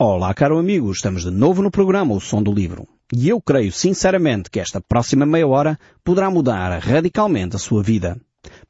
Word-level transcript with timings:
Olá, 0.00 0.32
caro 0.32 0.60
amigo, 0.60 0.92
estamos 0.92 1.24
de 1.24 1.30
novo 1.32 1.60
no 1.60 1.72
programa 1.72 2.14
O 2.14 2.20
Som 2.20 2.40
do 2.40 2.52
Livro. 2.52 2.86
E 3.12 3.28
eu 3.28 3.40
creio 3.40 3.72
sinceramente 3.72 4.48
que 4.48 4.60
esta 4.60 4.80
próxima 4.80 5.26
meia 5.26 5.44
hora 5.44 5.76
poderá 6.04 6.30
mudar 6.30 6.78
radicalmente 6.78 7.56
a 7.56 7.58
sua 7.58 7.82
vida. 7.82 8.16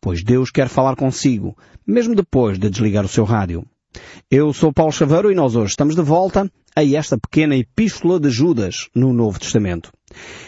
Pois 0.01 0.25
Deus 0.25 0.51
quer 0.51 0.69
falar 0.69 0.97
consigo, 0.97 1.55
mesmo 1.87 2.15
depois 2.15 2.59
de 2.59 2.71
desligar 2.71 3.05
o 3.05 3.09
seu 3.09 3.25
rádio. 3.25 3.63
Eu 4.31 4.55
sou 4.55 4.73
Paulo 4.73 4.91
Chaveiro 4.91 5.31
e 5.31 5.35
nós 5.35 5.55
hoje 5.55 5.73
estamos 5.73 5.95
de 5.95 6.01
volta 6.01 6.51
a 6.75 6.83
esta 6.83 7.19
pequena 7.19 7.55
epístola 7.55 8.19
de 8.19 8.31
Judas 8.31 8.89
no 8.95 9.13
Novo 9.13 9.39
Testamento. 9.39 9.93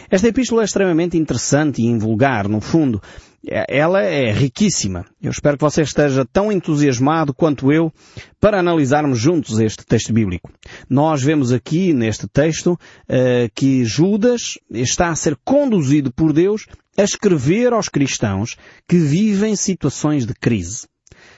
Esta 0.09 0.29
epístola 0.29 0.63
é 0.63 0.65
extremamente 0.65 1.15
interessante 1.15 1.83
e 1.83 1.85
invulgar, 1.85 2.47
no 2.47 2.59
fundo. 2.59 2.99
Ela 3.43 4.03
é 4.03 4.31
riquíssima. 4.31 5.05
Eu 5.21 5.31
espero 5.31 5.57
que 5.57 5.63
você 5.63 5.81
esteja 5.81 6.23
tão 6.25 6.51
entusiasmado 6.51 7.33
quanto 7.33 7.71
eu 7.71 7.91
para 8.39 8.59
analisarmos 8.59 9.17
juntos 9.17 9.59
este 9.59 9.83
texto 9.83 10.13
bíblico. 10.13 10.51
Nós 10.87 11.23
vemos 11.23 11.51
aqui 11.51 11.91
neste 11.91 12.27
texto 12.27 12.73
uh, 12.73 13.51
que 13.55 13.83
Judas 13.83 14.59
está 14.69 15.09
a 15.09 15.15
ser 15.15 15.35
conduzido 15.43 16.13
por 16.13 16.31
Deus 16.31 16.67
a 16.95 17.03
escrever 17.03 17.73
aos 17.73 17.89
cristãos 17.89 18.57
que 18.87 18.97
vivem 18.97 19.55
situações 19.55 20.25
de 20.25 20.35
crise. 20.35 20.87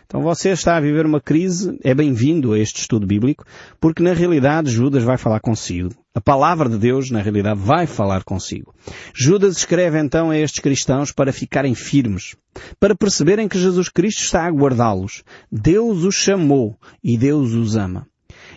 Então 0.05 0.21
você 0.21 0.49
está 0.49 0.75
a 0.75 0.81
viver 0.81 1.05
uma 1.05 1.21
crise, 1.21 1.77
é 1.83 1.93
bem-vindo 1.93 2.53
a 2.53 2.59
este 2.59 2.81
estudo 2.81 3.07
bíblico, 3.07 3.45
porque 3.79 4.03
na 4.03 4.13
realidade 4.13 4.69
Judas 4.69 5.03
vai 5.03 5.17
falar 5.17 5.39
consigo. 5.39 6.02
A 6.15 6.21
palavra 6.21 6.69
de 6.69 6.77
Deus, 6.77 7.09
na 7.09 7.23
realidade, 7.23 7.59
vai 7.59 7.87
falar 7.87 8.23
consigo. 8.23 8.71
Judas 9.15 9.57
escreve 9.57 9.97
então 9.99 10.29
a 10.29 10.37
estes 10.37 10.59
cristãos 10.59 11.11
para 11.11 11.33
ficarem 11.33 11.73
firmes, 11.73 12.35
para 12.79 12.95
perceberem 12.95 13.47
que 13.47 13.57
Jesus 13.57 13.89
Cristo 13.89 14.21
está 14.21 14.45
a 14.45 14.51
guardá-los. 14.51 15.23
Deus 15.51 16.03
os 16.03 16.13
chamou 16.13 16.77
e 17.03 17.17
Deus 17.17 17.53
os 17.53 17.75
ama. 17.75 18.07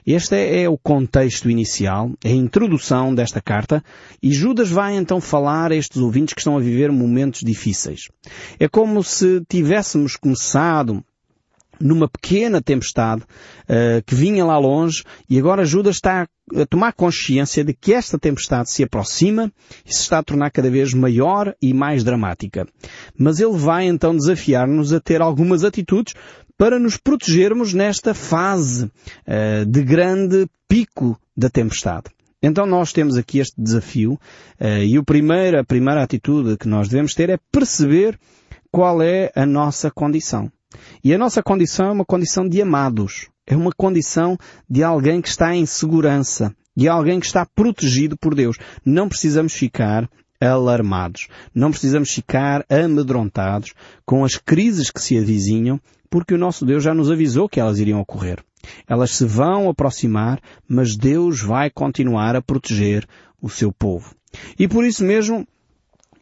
Este 0.07 0.37
é 0.37 0.69
o 0.69 0.77
contexto 0.77 1.49
inicial, 1.49 2.13
a 2.23 2.29
introdução 2.29 3.15
desta 3.15 3.41
carta, 3.41 3.83
e 4.23 4.33
Judas 4.33 4.71
vai 4.71 4.95
então 4.95 5.19
falar 5.19 5.73
a 5.73 5.77
estes 5.77 5.97
ouvintes 5.97 6.35
que 6.35 6.41
estão 6.43 6.59
a 6.59 6.61
viver 6.61 6.93
momentos 6.93 7.41
difíceis. 7.41 8.11
É 8.61 8.69
como 8.69 9.03
se 9.03 9.43
tivéssemos 9.49 10.15
começado 10.15 11.03
numa 11.81 12.09
pequena 12.09 12.61
tempestade 12.61 13.23
uh, 13.23 14.03
que 14.05 14.15
vinha 14.15 14.45
lá 14.45 14.59
longe 14.59 15.03
e 15.29 15.39
agora 15.39 15.65
Judas 15.65 15.97
está 15.97 16.27
a 16.55 16.67
tomar 16.67 16.93
consciência 16.93 17.65
de 17.65 17.75
que 17.75 17.93
esta 17.93 18.19
tempestade 18.19 18.71
se 18.71 18.85
aproxima 18.85 19.53
e 19.85 19.93
se 19.93 20.03
está 20.03 20.19
a 20.19 20.23
tornar 20.23 20.51
cada 20.51 20.71
vez 20.71 20.95
maior 20.95 21.55
e 21.61 21.75
mais 21.75 22.05
dramática. 22.05 22.67
Mas 23.19 23.41
ele 23.41 23.57
vai 23.57 23.87
então 23.87 24.17
desafiar-nos 24.17 24.93
a 24.93 25.01
ter 25.01 25.21
algumas 25.21 25.65
atitudes 25.65 26.15
para 26.57 26.79
nos 26.79 26.97
protegermos 26.97 27.75
nesta 27.75 28.15
fase 28.15 28.85
uh, 28.85 29.67
de 29.67 29.83
grande 29.83 30.47
pico 30.69 31.19
da 31.37 31.51
tempestade. 31.51 32.05
Então 32.43 32.67
nós 32.67 32.93
temos 32.93 33.17
aqui 33.17 33.39
este 33.39 33.61
desafio 33.61 34.13
uh, 34.61 34.83
e 34.85 34.99
o 34.99 35.05
primeiro, 35.05 35.59
a 35.59 35.65
primeira 35.65 36.03
atitude 36.03 36.57
que 36.57 36.69
nós 36.69 36.89
devemos 36.89 37.15
ter 37.15 37.31
é 37.31 37.39
perceber 37.51 38.19
qual 38.71 39.03
é 39.03 39.33
a 39.35 39.45
nossa 39.45 39.91
condição. 39.91 40.51
E 41.03 41.15
a 41.15 41.19
nossa 41.19 41.43
condição 41.43 41.87
é 41.87 41.93
uma 41.93 42.05
condição 42.05 42.49
de 42.49 42.61
amados. 42.61 43.29
É 43.47 43.57
uma 43.57 43.73
condição 43.73 44.37
de 44.69 44.83
alguém 44.83 45.21
que 45.21 45.29
está 45.29 45.55
em 45.55 45.67
segurança. 45.67 46.55
De 46.77 46.89
alguém 46.89 47.21
que 47.21 47.27
está 47.27 47.47
protegido 47.47 48.17
por 48.17 48.35
Deus. 48.35 48.57
Não 48.85 49.09
precisamos 49.09 49.53
ficar 49.53 50.09
alarmados. 50.41 51.29
Não 51.55 51.71
precisamos 51.71 52.11
ficar 52.11 52.65
amedrontados 52.69 53.75
com 54.05 54.25
as 54.25 54.37
crises 54.37 54.91
que 54.91 55.01
se 55.01 55.17
avizinham, 55.19 55.81
porque 56.11 56.35
o 56.35 56.39
nosso 56.39 56.65
Deus 56.65 56.83
já 56.83 56.95
nos 56.95 57.11
avisou 57.11 57.49
que 57.49 57.61
elas 57.61 57.79
iriam 57.79 58.01
ocorrer. 58.01 58.43
Elas 58.87 59.13
se 59.13 59.25
vão 59.25 59.69
aproximar, 59.69 60.41
mas 60.69 60.97
Deus 60.97 61.41
vai 61.41 61.71
continuar 61.71 62.37
a 62.37 62.43
proteger 62.43 63.07
o 63.41 63.49
seu 63.49 63.73
povo. 63.73 64.15
E 64.59 64.67
por 64.67 64.85
isso 64.85 65.05
mesmo, 65.05 65.47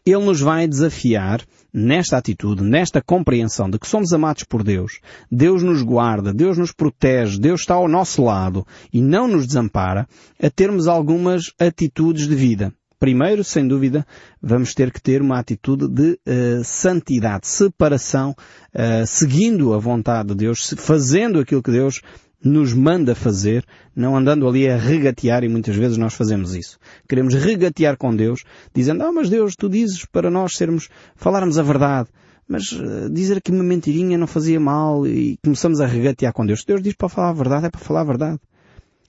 Ele 0.06 0.24
nos 0.24 0.40
vai 0.40 0.68
desafiar 0.68 1.40
nesta 1.72 2.18
atitude, 2.18 2.62
nesta 2.62 3.00
compreensão 3.00 3.70
de 3.70 3.78
que 3.78 3.88
somos 3.88 4.12
amados 4.12 4.44
por 4.44 4.62
Deus, 4.62 5.00
Deus 5.32 5.62
nos 5.62 5.82
guarda, 5.82 6.32
Deus 6.32 6.58
nos 6.58 6.72
protege, 6.72 7.40
Deus 7.40 7.60
está 7.60 7.74
ao 7.74 7.88
nosso 7.88 8.22
lado 8.22 8.66
e 8.92 9.00
não 9.00 9.26
nos 9.26 9.46
desampara, 9.46 10.06
a 10.40 10.50
termos 10.50 10.86
algumas 10.86 11.52
atitudes 11.58 12.28
de 12.28 12.34
vida. 12.34 12.72
Primeiro, 13.00 13.42
sem 13.42 13.66
dúvida, 13.66 14.06
vamos 14.40 14.72
ter 14.72 14.92
que 14.92 15.00
ter 15.00 15.20
uma 15.20 15.38
atitude 15.38 15.88
de 15.88 16.12
uh, 16.12 16.64
santidade, 16.64 17.46
separação, 17.46 18.34
uh, 18.74 19.06
seguindo 19.06 19.74
a 19.74 19.78
vontade 19.78 20.28
de 20.28 20.34
Deus, 20.34 20.74
fazendo 20.76 21.40
aquilo 21.40 21.62
que 21.62 21.70
Deus 21.70 22.00
nos 22.44 22.74
manda 22.74 23.14
fazer, 23.14 23.64
não 23.96 24.16
andando 24.16 24.46
ali 24.46 24.68
a 24.68 24.76
regatear, 24.76 25.42
e 25.42 25.48
muitas 25.48 25.74
vezes 25.74 25.96
nós 25.96 26.14
fazemos 26.14 26.54
isso. 26.54 26.78
Queremos 27.08 27.34
regatear 27.34 27.96
com 27.96 28.14
Deus, 28.14 28.44
dizendo, 28.74 29.02
ah, 29.02 29.10
mas 29.10 29.30
Deus, 29.30 29.56
tu 29.56 29.68
dizes 29.68 30.04
para 30.04 30.30
nós 30.30 30.56
sermos, 30.56 30.88
falarmos 31.16 31.58
a 31.58 31.62
verdade, 31.62 32.08
mas 32.46 32.70
uh, 32.72 33.08
dizer 33.10 33.40
que 33.40 33.50
uma 33.50 33.64
mentirinha 33.64 34.18
não 34.18 34.26
fazia 34.26 34.60
mal, 34.60 35.06
e 35.06 35.38
começamos 35.42 35.80
a 35.80 35.86
regatear 35.86 36.32
com 36.32 36.44
Deus. 36.44 36.64
Deus 36.64 36.82
diz 36.82 36.94
para 36.94 37.08
falar 37.08 37.30
a 37.30 37.34
verdade, 37.34 37.66
é 37.66 37.70
para 37.70 37.80
falar 37.80 38.02
a 38.02 38.04
verdade. 38.04 38.38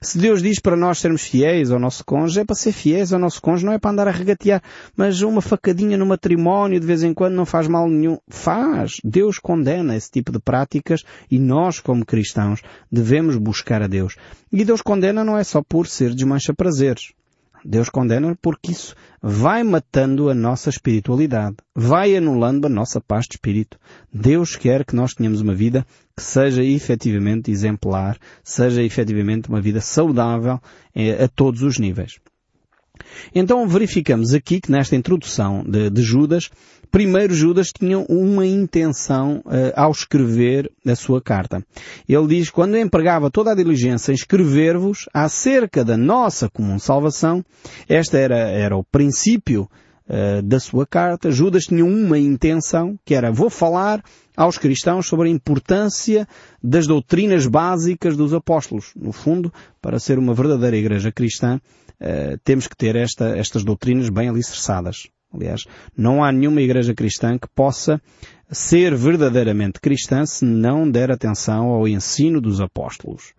Se 0.01 0.17
Deus 0.17 0.41
diz 0.43 0.59
para 0.59 0.75
nós 0.75 0.99
sermos 0.99 1.23
fiéis 1.23 1.71
ao 1.71 1.79
nosso 1.79 2.05
cônjuge, 2.05 2.41
é 2.41 2.45
para 2.45 2.55
ser 2.55 2.71
fiéis 2.71 3.11
ao 3.11 3.19
nosso 3.19 3.41
cônjuge, 3.41 3.65
não 3.65 3.73
é 3.73 3.79
para 3.79 3.91
andar 3.91 4.07
a 4.07 4.11
regatear. 4.11 4.61
Mas 4.95 5.21
uma 5.21 5.41
facadinha 5.41 5.97
no 5.97 6.05
matrimónio 6.05 6.79
de 6.79 6.85
vez 6.85 7.01
em 7.01 7.13
quando 7.13 7.33
não 7.33 7.45
faz 7.45 7.67
mal 7.67 7.89
nenhum. 7.89 8.17
Faz. 8.27 8.97
Deus 9.03 9.39
condena 9.39 9.95
esse 9.95 10.11
tipo 10.11 10.31
de 10.31 10.39
práticas 10.39 11.03
e 11.31 11.39
nós, 11.39 11.79
como 11.79 12.05
cristãos, 12.05 12.61
devemos 12.91 13.37
buscar 13.37 13.81
a 13.81 13.87
Deus. 13.87 14.15
E 14.51 14.63
Deus 14.63 14.81
condena 14.81 15.23
não 15.23 15.37
é 15.37 15.43
só 15.43 15.63
por 15.63 15.87
ser 15.87 16.13
desmancha 16.13 16.53
prazeres. 16.53 17.13
Deus 17.67 17.89
condena 17.89 18.37
porque 18.39 18.71
isso 18.71 18.95
vai 19.19 19.63
matando 19.63 20.29
a 20.29 20.35
nossa 20.35 20.69
espiritualidade, 20.69 21.55
vai 21.73 22.15
anulando 22.15 22.67
a 22.67 22.69
nossa 22.69 23.01
paz 23.01 23.25
de 23.25 23.37
espírito. 23.37 23.79
Deus 24.13 24.55
quer 24.55 24.85
que 24.85 24.95
nós 24.95 25.15
tenhamos 25.15 25.41
uma 25.41 25.55
vida 25.55 25.83
que 26.15 26.23
seja 26.23 26.63
efetivamente 26.63 27.51
exemplar, 27.51 28.17
seja 28.43 28.81
efetivamente 28.81 29.49
uma 29.49 29.59
vida 29.59 29.81
saudável 29.81 30.59
eh, 30.95 31.23
a 31.23 31.27
todos 31.27 31.61
os 31.61 31.77
níveis. 31.77 32.19
Então 33.33 33.67
verificamos 33.67 34.33
aqui 34.33 34.61
que 34.61 34.71
nesta 34.71 34.95
introdução 34.95 35.63
de, 35.63 35.89
de 35.89 36.01
Judas, 36.01 36.49
primeiro 36.91 37.33
Judas 37.33 37.71
tinha 37.77 37.99
uma 37.99 38.45
intenção 38.45 39.41
uh, 39.45 39.73
ao 39.75 39.91
escrever 39.91 40.71
a 40.85 40.95
sua 40.95 41.21
carta. 41.21 41.61
Ele 42.07 42.27
diz, 42.27 42.49
quando 42.49 42.77
empregava 42.77 43.29
toda 43.29 43.51
a 43.51 43.55
diligência 43.55 44.11
em 44.11 44.15
escrever-vos 44.15 45.09
acerca 45.13 45.83
da 45.83 45.97
nossa 45.97 46.49
comum 46.49 46.79
salvação, 46.79 47.43
esta 47.89 48.17
era, 48.17 48.37
era 48.37 48.77
o 48.77 48.83
princípio 48.83 49.69
uh, 50.07 50.41
da 50.41 50.59
sua 50.59 50.85
carta, 50.85 51.31
Judas 51.31 51.65
tinha 51.65 51.85
uma 51.85 52.17
intenção, 52.17 52.97
que 53.05 53.15
era, 53.15 53.31
vou 53.31 53.49
falar 53.49 54.03
aos 54.35 54.57
cristãos 54.57 55.07
sobre 55.07 55.29
a 55.29 55.31
importância 55.31 56.27
das 56.61 56.87
doutrinas 56.87 57.47
básicas 57.47 58.17
dos 58.17 58.33
apóstolos. 58.33 58.91
No 58.95 59.11
fundo, 59.11 59.53
para 59.81 59.99
ser 59.99 60.19
uma 60.19 60.33
verdadeira 60.33 60.77
igreja 60.77 61.11
cristã, 61.11 61.59
uh, 62.01 62.37
temos 62.43 62.67
que 62.67 62.75
ter 62.75 62.95
esta, 62.95 63.37
estas 63.37 63.63
doutrinas 63.63 64.09
bem 64.09 64.29
alicerçadas. 64.29 65.07
Aliás, 65.33 65.65
não 65.97 66.23
há 66.23 66.31
nenhuma 66.31 66.61
igreja 66.61 66.93
cristã 66.93 67.37
que 67.37 67.47
possa 67.53 68.01
ser 68.49 68.95
verdadeiramente 68.95 69.81
cristã 69.81 70.25
se 70.25 70.45
não 70.45 70.89
der 70.89 71.11
atenção 71.11 71.67
ao 71.67 71.87
ensino 71.87 72.39
dos 72.39 72.61
apóstolos. 72.61 73.33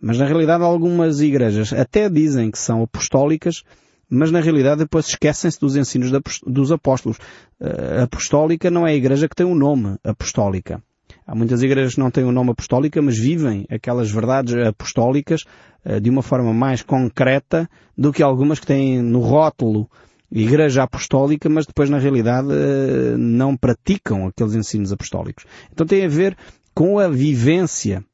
Mas 0.00 0.18
na 0.18 0.26
realidade 0.26 0.62
algumas 0.62 1.20
igrejas 1.20 1.72
até 1.72 2.08
dizem 2.08 2.50
que 2.50 2.58
são 2.58 2.82
apostólicas, 2.82 3.62
mas 4.10 4.30
na 4.30 4.40
realidade 4.40 4.80
depois 4.80 5.06
esquecem-se 5.06 5.60
dos 5.60 5.76
ensinos 5.76 6.10
dos 6.46 6.72
apóstolos. 6.72 7.18
A 7.60 8.04
apostólica 8.04 8.70
não 8.70 8.86
é 8.86 8.92
a 8.92 8.96
igreja 8.96 9.28
que 9.28 9.34
tem 9.34 9.46
o 9.46 9.50
um 9.50 9.54
nome 9.54 9.96
apostólica. 10.04 10.82
Há 11.26 11.34
muitas 11.34 11.62
igrejas 11.62 11.94
que 11.94 12.00
não 12.00 12.10
têm 12.10 12.24
o 12.24 12.28
um 12.28 12.32
nome 12.32 12.50
apostólica, 12.50 13.02
mas 13.02 13.18
vivem 13.18 13.66
aquelas 13.70 14.10
verdades 14.10 14.54
apostólicas 14.66 15.44
eh, 15.84 16.00
de 16.00 16.08
uma 16.08 16.22
forma 16.22 16.52
mais 16.54 16.82
concreta 16.82 17.68
do 17.96 18.12
que 18.12 18.22
algumas 18.22 18.58
que 18.58 18.66
têm 18.66 19.02
no 19.02 19.20
rótulo 19.20 19.90
Igreja 20.30 20.82
Apostólica, 20.82 21.48
mas 21.48 21.66
depois 21.66 21.88
na 21.88 21.98
realidade 21.98 22.48
eh, 22.50 23.16
não 23.16 23.56
praticam 23.56 24.26
aqueles 24.26 24.54
ensinos 24.54 24.92
apostólicos. 24.92 25.44
Então 25.72 25.86
tem 25.86 26.04
a 26.04 26.08
ver 26.08 26.36
com 26.74 26.98
a 26.98 27.08
vivência 27.08 28.04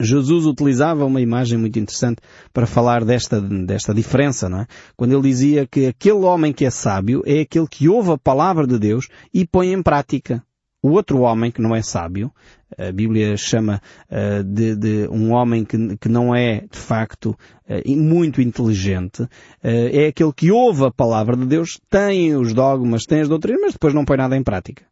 Jesus 0.00 0.46
utilizava 0.46 1.04
uma 1.04 1.20
imagem 1.20 1.58
muito 1.58 1.78
interessante 1.78 2.20
para 2.52 2.66
falar 2.66 3.04
desta, 3.04 3.40
desta 3.40 3.92
diferença, 3.92 4.48
não 4.48 4.60
é? 4.60 4.66
Quando 4.96 5.12
ele 5.12 5.22
dizia 5.22 5.66
que 5.66 5.86
aquele 5.86 6.20
homem 6.20 6.52
que 6.52 6.64
é 6.64 6.70
sábio 6.70 7.22
é 7.26 7.40
aquele 7.40 7.66
que 7.66 7.88
ouve 7.88 8.12
a 8.12 8.18
palavra 8.18 8.66
de 8.66 8.78
Deus 8.78 9.08
e 9.34 9.44
põe 9.44 9.72
em 9.72 9.82
prática. 9.82 10.42
O 10.80 10.90
outro 10.90 11.22
homem 11.22 11.50
que 11.50 11.60
não 11.60 11.74
é 11.74 11.82
sábio, 11.82 12.32
a 12.78 12.92
Bíblia 12.92 13.36
chama 13.36 13.82
uh, 14.08 14.44
de, 14.44 14.76
de, 14.76 15.08
um 15.08 15.32
homem 15.32 15.64
que, 15.64 15.96
que, 15.96 16.08
não 16.08 16.32
é, 16.32 16.60
de 16.70 16.78
facto, 16.78 17.36
uh, 17.68 17.96
muito 17.96 18.40
inteligente, 18.40 19.22
uh, 19.22 19.28
é 19.62 20.06
aquele 20.06 20.32
que 20.32 20.52
ouve 20.52 20.84
a 20.84 20.90
palavra 20.92 21.36
de 21.36 21.46
Deus, 21.46 21.80
tem 21.90 22.36
os 22.36 22.54
dogmas, 22.54 23.06
tem 23.06 23.22
as 23.22 23.28
doutrinas, 23.28 23.60
mas 23.62 23.72
depois 23.72 23.92
não 23.92 24.04
põe 24.04 24.18
nada 24.18 24.36
em 24.36 24.42
prática. 24.44 24.84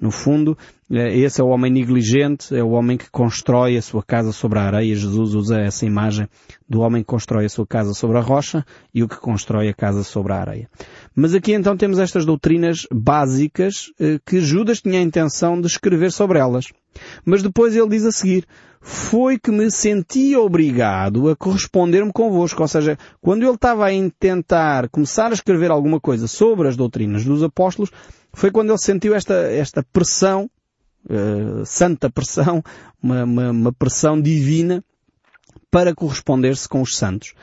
No 0.00 0.10
fundo, 0.10 0.56
eh, 0.90 1.18
esse 1.18 1.40
é 1.40 1.44
o 1.44 1.48
homem 1.48 1.70
negligente, 1.70 2.54
é 2.54 2.62
o 2.62 2.70
homem 2.70 2.96
que 2.96 3.10
constrói 3.10 3.76
a 3.76 3.82
sua 3.82 4.02
casa 4.02 4.32
sobre 4.32 4.58
a 4.58 4.62
areia. 4.62 4.94
Jesus 4.94 5.34
usa 5.34 5.60
essa 5.60 5.86
imagem 5.86 6.28
do 6.68 6.80
homem 6.80 7.02
que 7.02 7.06
constrói 7.06 7.46
a 7.46 7.48
sua 7.48 7.66
casa 7.66 7.94
sobre 7.94 8.18
a 8.18 8.20
rocha 8.20 8.64
e 8.92 9.02
o 9.02 9.08
que 9.08 9.16
constrói 9.16 9.68
a 9.68 9.74
casa 9.74 10.02
sobre 10.02 10.32
a 10.32 10.40
areia. 10.40 10.68
Mas 11.14 11.34
aqui 11.34 11.52
então 11.52 11.76
temos 11.76 11.98
estas 11.98 12.24
doutrinas 12.24 12.86
básicas 12.92 13.92
eh, 13.98 14.18
que 14.26 14.40
Judas 14.40 14.80
tinha 14.80 14.98
a 14.98 15.02
intenção 15.02 15.60
de 15.60 15.66
escrever 15.66 16.12
sobre 16.12 16.38
elas. 16.38 16.66
Mas 17.24 17.42
depois 17.42 17.74
ele 17.74 17.88
diz 17.88 18.04
a 18.04 18.12
seguir, 18.12 18.46
foi 18.80 19.38
que 19.38 19.50
me 19.50 19.70
senti 19.70 20.36
obrigado 20.36 21.30
a 21.30 21.34
corresponder-me 21.34 22.12
convosco. 22.12 22.60
Ou 22.60 22.68
seja, 22.68 22.98
quando 23.20 23.42
ele 23.42 23.54
estava 23.54 23.88
a 23.88 24.10
tentar 24.18 24.90
começar 24.90 25.30
a 25.30 25.34
escrever 25.34 25.70
alguma 25.70 25.98
coisa 25.98 26.28
sobre 26.28 26.68
as 26.68 26.76
doutrinas 26.76 27.24
dos 27.24 27.42
apóstolos, 27.42 27.90
foi 28.34 28.50
quando 28.50 28.70
ele 28.70 28.78
sentiu 28.78 29.14
esta, 29.14 29.34
esta 29.34 29.82
pressão, 29.82 30.50
uh, 31.08 31.64
santa 31.64 32.10
pressão, 32.10 32.62
uma, 33.02 33.24
uma, 33.24 33.50
uma 33.50 33.72
pressão 33.72 34.20
divina, 34.20 34.84
para 35.70 35.94
corresponder-se 35.94 36.68
com 36.68 36.82
os 36.82 36.96
santos. 36.96 37.34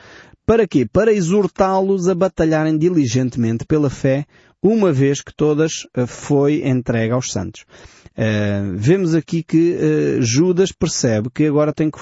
Para 0.46 0.66
quê? 0.66 0.86
Para 0.90 1.12
exortá-los 1.12 2.08
a 2.08 2.14
batalharem 2.14 2.76
diligentemente 2.76 3.64
pela 3.64 3.90
fé, 3.90 4.26
uma 4.62 4.92
vez 4.92 5.20
que 5.20 5.34
todas 5.34 5.84
uh, 5.96 6.06
foi 6.06 6.66
entregue 6.66 7.12
aos 7.12 7.30
santos. 7.30 7.64
Uh, 8.12 8.76
vemos 8.76 9.14
aqui 9.14 9.42
que 9.42 9.76
uh, 9.76 10.22
Judas 10.22 10.70
percebe 10.70 11.30
que 11.30 11.46
agora 11.46 11.72
tem 11.72 11.90
que 11.90 11.98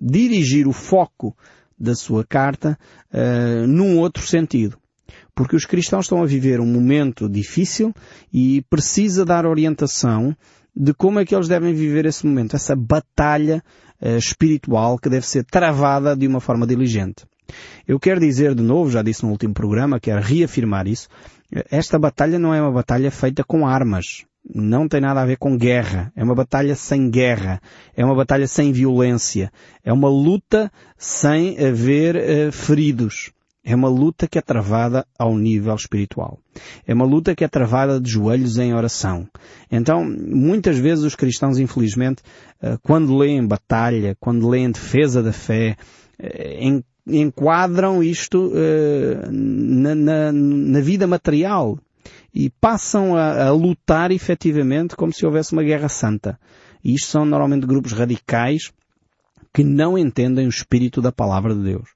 dirigir 0.00 0.68
o 0.68 0.72
foco 0.72 1.34
da 1.78 1.94
sua 1.94 2.24
carta 2.24 2.78
uh, 3.12 3.66
num 3.66 3.98
outro 3.98 4.26
sentido. 4.26 4.76
Porque 5.38 5.54
os 5.54 5.64
cristãos 5.64 6.06
estão 6.06 6.20
a 6.20 6.26
viver 6.26 6.58
um 6.58 6.66
momento 6.66 7.28
difícil 7.28 7.94
e 8.32 8.60
precisa 8.68 9.24
dar 9.24 9.46
orientação 9.46 10.36
de 10.74 10.92
como 10.92 11.20
é 11.20 11.24
que 11.24 11.32
eles 11.32 11.46
devem 11.46 11.72
viver 11.72 12.06
esse 12.06 12.26
momento, 12.26 12.56
essa 12.56 12.74
batalha 12.74 13.62
espiritual 14.00 14.98
que 14.98 15.08
deve 15.08 15.24
ser 15.24 15.44
travada 15.44 16.16
de 16.16 16.26
uma 16.26 16.40
forma 16.40 16.66
diligente. 16.66 17.24
Eu 17.86 18.00
quero 18.00 18.18
dizer 18.18 18.52
de 18.52 18.64
novo, 18.64 18.90
já 18.90 19.00
disse 19.00 19.22
no 19.22 19.30
último 19.30 19.54
programa, 19.54 20.00
quero 20.00 20.20
reafirmar 20.20 20.88
isso, 20.88 21.06
esta 21.70 22.00
batalha 22.00 22.36
não 22.36 22.52
é 22.52 22.60
uma 22.60 22.72
batalha 22.72 23.10
feita 23.12 23.44
com 23.44 23.64
armas 23.64 24.26
não 24.54 24.88
tem 24.88 25.00
nada 25.00 25.20
a 25.20 25.26
ver 25.26 25.36
com 25.36 25.58
guerra. 25.58 26.10
É 26.16 26.24
uma 26.24 26.34
batalha 26.34 26.74
sem 26.74 27.10
guerra. 27.10 27.60
É 27.94 28.02
uma 28.02 28.14
batalha 28.14 28.46
sem 28.46 28.72
violência. 28.72 29.52
É 29.84 29.92
uma 29.92 30.08
luta 30.08 30.72
sem 30.96 31.58
haver 31.62 32.16
uh, 32.16 32.52
feridos. 32.52 33.30
É 33.64 33.74
uma 33.74 33.88
luta 33.88 34.26
que 34.26 34.38
é 34.38 34.42
travada 34.42 35.06
ao 35.18 35.36
nível 35.36 35.74
espiritual. 35.74 36.38
É 36.86 36.94
uma 36.94 37.04
luta 37.04 37.34
que 37.34 37.44
é 37.44 37.48
travada 37.48 38.00
de 38.00 38.10
joelhos 38.10 38.56
em 38.56 38.72
oração. 38.72 39.28
Então, 39.70 40.04
muitas 40.04 40.78
vezes 40.78 41.04
os 41.04 41.14
cristãos, 41.14 41.58
infelizmente, 41.58 42.22
uh, 42.62 42.78
quando 42.82 43.16
leem 43.16 43.46
batalha, 43.46 44.16
quando 44.18 44.48
leem 44.48 44.70
defesa 44.70 45.22
da 45.22 45.32
fé, 45.32 45.76
uh, 46.18 46.84
enquadram 47.06 48.02
isto 48.02 48.52
na, 49.30 49.94
na, 49.94 50.30
na 50.30 50.80
vida 50.80 51.06
material 51.06 51.78
e 52.34 52.50
passam 52.50 53.16
a, 53.16 53.46
a 53.46 53.50
lutar 53.50 54.10
efetivamente 54.10 54.94
como 54.94 55.12
se 55.12 55.24
houvesse 55.24 55.52
uma 55.52 55.62
guerra 55.62 55.88
santa. 55.88 56.38
E 56.84 56.94
isto 56.94 57.08
são 57.08 57.24
normalmente 57.24 57.66
grupos 57.66 57.92
radicais 57.92 58.72
que 59.52 59.64
não 59.64 59.98
entendem 59.98 60.46
o 60.46 60.50
espírito 60.50 61.00
da 61.00 61.10
palavra 61.10 61.54
de 61.54 61.62
Deus. 61.62 61.88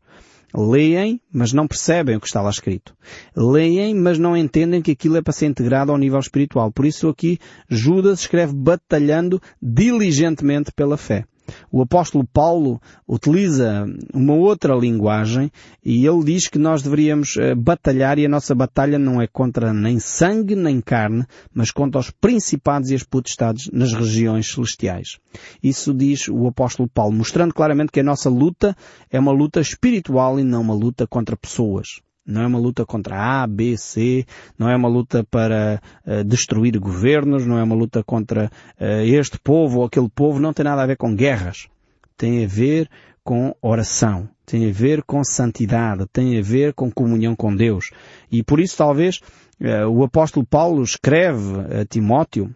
Leem, 0.54 1.20
mas 1.32 1.52
não 1.52 1.66
percebem 1.66 2.16
o 2.16 2.20
que 2.20 2.26
está 2.26 2.42
lá 2.42 2.50
escrito. 2.50 2.94
Leem, 3.34 3.94
mas 3.94 4.18
não 4.18 4.36
entendem 4.36 4.82
que 4.82 4.92
aquilo 4.92 5.16
é 5.16 5.22
para 5.22 5.32
ser 5.32 5.46
integrado 5.46 5.92
ao 5.92 5.98
nível 5.98 6.18
espiritual. 6.18 6.70
Por 6.70 6.84
isso 6.84 7.08
aqui 7.08 7.38
Judas 7.68 8.20
escreve 8.20 8.54
batalhando 8.54 9.40
diligentemente 9.60 10.70
pela 10.72 10.96
fé. 10.96 11.24
O 11.70 11.82
apóstolo 11.82 12.26
Paulo 12.26 12.80
utiliza 13.06 13.86
uma 14.12 14.34
outra 14.34 14.74
linguagem 14.74 15.50
e 15.84 16.06
ele 16.06 16.24
diz 16.24 16.48
que 16.48 16.58
nós 16.58 16.82
deveríamos 16.82 17.36
eh, 17.36 17.54
batalhar 17.54 18.18
e 18.18 18.26
a 18.26 18.28
nossa 18.28 18.54
batalha 18.54 18.98
não 18.98 19.20
é 19.20 19.26
contra 19.26 19.72
nem 19.72 19.98
sangue 19.98 20.54
nem 20.54 20.80
carne, 20.80 21.24
mas 21.54 21.70
contra 21.70 22.00
os 22.00 22.10
principados 22.10 22.90
e 22.90 22.94
as 22.94 23.02
potestades 23.02 23.70
nas 23.72 23.92
regiões 23.92 24.52
celestiais. 24.52 25.18
Isso 25.62 25.94
diz 25.94 26.28
o 26.28 26.46
apóstolo 26.46 26.88
Paulo, 26.88 27.16
mostrando 27.16 27.54
claramente 27.54 27.92
que 27.92 28.00
a 28.00 28.04
nossa 28.04 28.28
luta 28.28 28.76
é 29.10 29.18
uma 29.18 29.32
luta 29.32 29.60
espiritual 29.60 30.38
e 30.38 30.44
não 30.44 30.62
uma 30.62 30.74
luta 30.74 31.06
contra 31.06 31.36
pessoas. 31.36 32.00
Não 32.24 32.42
é 32.42 32.46
uma 32.46 32.58
luta 32.58 32.86
contra 32.86 33.42
A, 33.42 33.46
B, 33.46 33.76
C, 33.76 34.24
não 34.56 34.68
é 34.68 34.76
uma 34.76 34.88
luta 34.88 35.24
para 35.28 35.82
uh, 36.06 36.22
destruir 36.22 36.78
governos, 36.78 37.44
não 37.44 37.58
é 37.58 37.62
uma 37.62 37.74
luta 37.74 38.02
contra 38.04 38.50
uh, 38.80 39.04
este 39.04 39.38
povo 39.40 39.80
ou 39.80 39.86
aquele 39.86 40.08
povo, 40.08 40.38
não 40.38 40.52
tem 40.52 40.64
nada 40.64 40.82
a 40.82 40.86
ver 40.86 40.96
com 40.96 41.14
guerras. 41.14 41.68
Tem 42.16 42.44
a 42.44 42.48
ver 42.48 42.88
com 43.24 43.54
oração, 43.60 44.28
tem 44.46 44.68
a 44.68 44.72
ver 44.72 45.02
com 45.02 45.24
santidade, 45.24 46.06
tem 46.12 46.38
a 46.38 46.42
ver 46.42 46.74
com 46.74 46.90
comunhão 46.90 47.34
com 47.34 47.54
Deus. 47.54 47.90
E 48.30 48.42
por 48.42 48.60
isso 48.60 48.76
talvez 48.76 49.20
uh, 49.60 49.88
o 49.88 50.04
apóstolo 50.04 50.46
Paulo 50.46 50.82
escreve 50.82 51.80
a 51.80 51.84
Timóteo, 51.84 52.54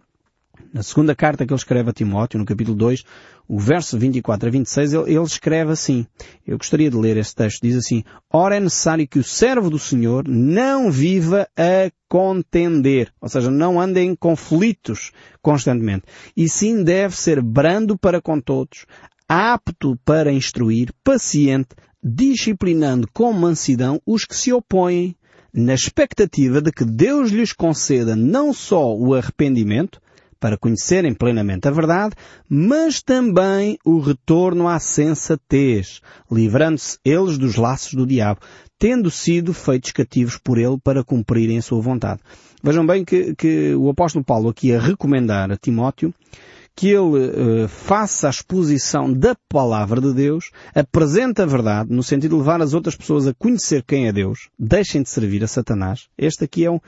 na 0.77 0.83
segunda 0.83 1.15
carta 1.15 1.43
que 1.43 1.51
ele 1.51 1.57
escreve 1.57 1.89
a 1.89 1.93
Timóteo, 1.93 2.37
no 2.37 2.45
capítulo 2.45 2.77
2, 2.77 3.03
o 3.47 3.57
verso 3.59 3.97
24 3.97 4.47
a 4.47 4.51
26, 4.51 4.93
ele, 4.93 5.03
ele 5.13 5.23
escreve 5.23 5.71
assim. 5.71 6.05
Eu 6.45 6.55
gostaria 6.55 6.87
de 6.87 6.95
ler 6.95 7.17
esse 7.17 7.33
texto. 7.33 7.63
Diz 7.63 7.75
assim, 7.75 8.03
Ora 8.31 8.57
é 8.57 8.59
necessário 8.59 9.07
que 9.07 9.17
o 9.17 9.23
servo 9.23 9.71
do 9.71 9.79
Senhor 9.79 10.27
não 10.27 10.91
viva 10.91 11.47
a 11.57 11.91
contender. 12.07 13.11
Ou 13.19 13.27
seja, 13.27 13.49
não 13.49 13.81
ande 13.81 14.01
em 14.01 14.15
conflitos 14.15 15.11
constantemente. 15.41 16.03
E 16.35 16.47
sim 16.47 16.83
deve 16.83 17.17
ser 17.17 17.41
brando 17.41 17.97
para 17.97 18.21
com 18.21 18.39
todos, 18.39 18.85
apto 19.27 19.97
para 20.05 20.31
instruir, 20.31 20.93
paciente, 21.03 21.69
disciplinando 22.03 23.07
com 23.11 23.33
mansidão 23.33 23.99
os 24.05 24.25
que 24.25 24.35
se 24.35 24.53
opõem, 24.53 25.15
na 25.51 25.73
expectativa 25.73 26.61
de 26.61 26.71
que 26.71 26.85
Deus 26.85 27.31
lhes 27.31 27.51
conceda 27.51 28.15
não 28.15 28.53
só 28.53 28.95
o 28.95 29.15
arrependimento, 29.15 29.99
para 30.39 30.57
conhecerem 30.57 31.13
plenamente 31.13 31.67
a 31.67 31.71
verdade, 31.71 32.15
mas 32.49 33.01
também 33.01 33.77
o 33.85 33.99
retorno 33.99 34.67
à 34.67 34.79
sensatez, 34.79 36.01
livrando-se 36.31 36.97
eles 37.03 37.37
dos 37.37 37.55
laços 37.55 37.93
do 37.93 38.05
diabo, 38.05 38.41
tendo 38.79 39.09
sido 39.09 39.53
feitos 39.53 39.91
cativos 39.91 40.37
por 40.37 40.57
ele 40.57 40.77
para 40.83 41.03
cumprirem 41.03 41.57
a 41.57 41.61
sua 41.61 41.81
vontade. 41.81 42.21
Vejam 42.63 42.85
bem 42.85 43.05
que, 43.05 43.35
que 43.35 43.75
o 43.75 43.89
apóstolo 43.89 44.25
Paulo 44.25 44.49
aqui 44.49 44.73
a 44.73 44.79
recomendar 44.79 45.51
a 45.51 45.57
Timóteo 45.57 46.13
que 46.77 46.89
ele 46.89 46.99
uh, 46.99 47.67
faça 47.67 48.27
a 48.27 48.29
exposição 48.29 49.11
da 49.11 49.35
palavra 49.49 49.99
de 49.99 50.13
Deus, 50.13 50.51
apresente 50.75 51.41
a 51.41 51.45
verdade, 51.45 51.91
no 51.91 52.03
sentido 52.03 52.35
de 52.35 52.37
levar 52.37 52.61
as 52.61 52.75
outras 52.75 52.95
pessoas 52.95 53.25
a 53.25 53.33
conhecer 53.33 53.83
quem 53.83 54.07
é 54.07 54.13
Deus, 54.13 54.49
deixem 54.59 55.01
de 55.01 55.09
servir 55.09 55.43
a 55.43 55.47
Satanás. 55.47 56.07
Este 56.15 56.43
aqui 56.43 56.65
é 56.65 56.69
um, 56.69 56.79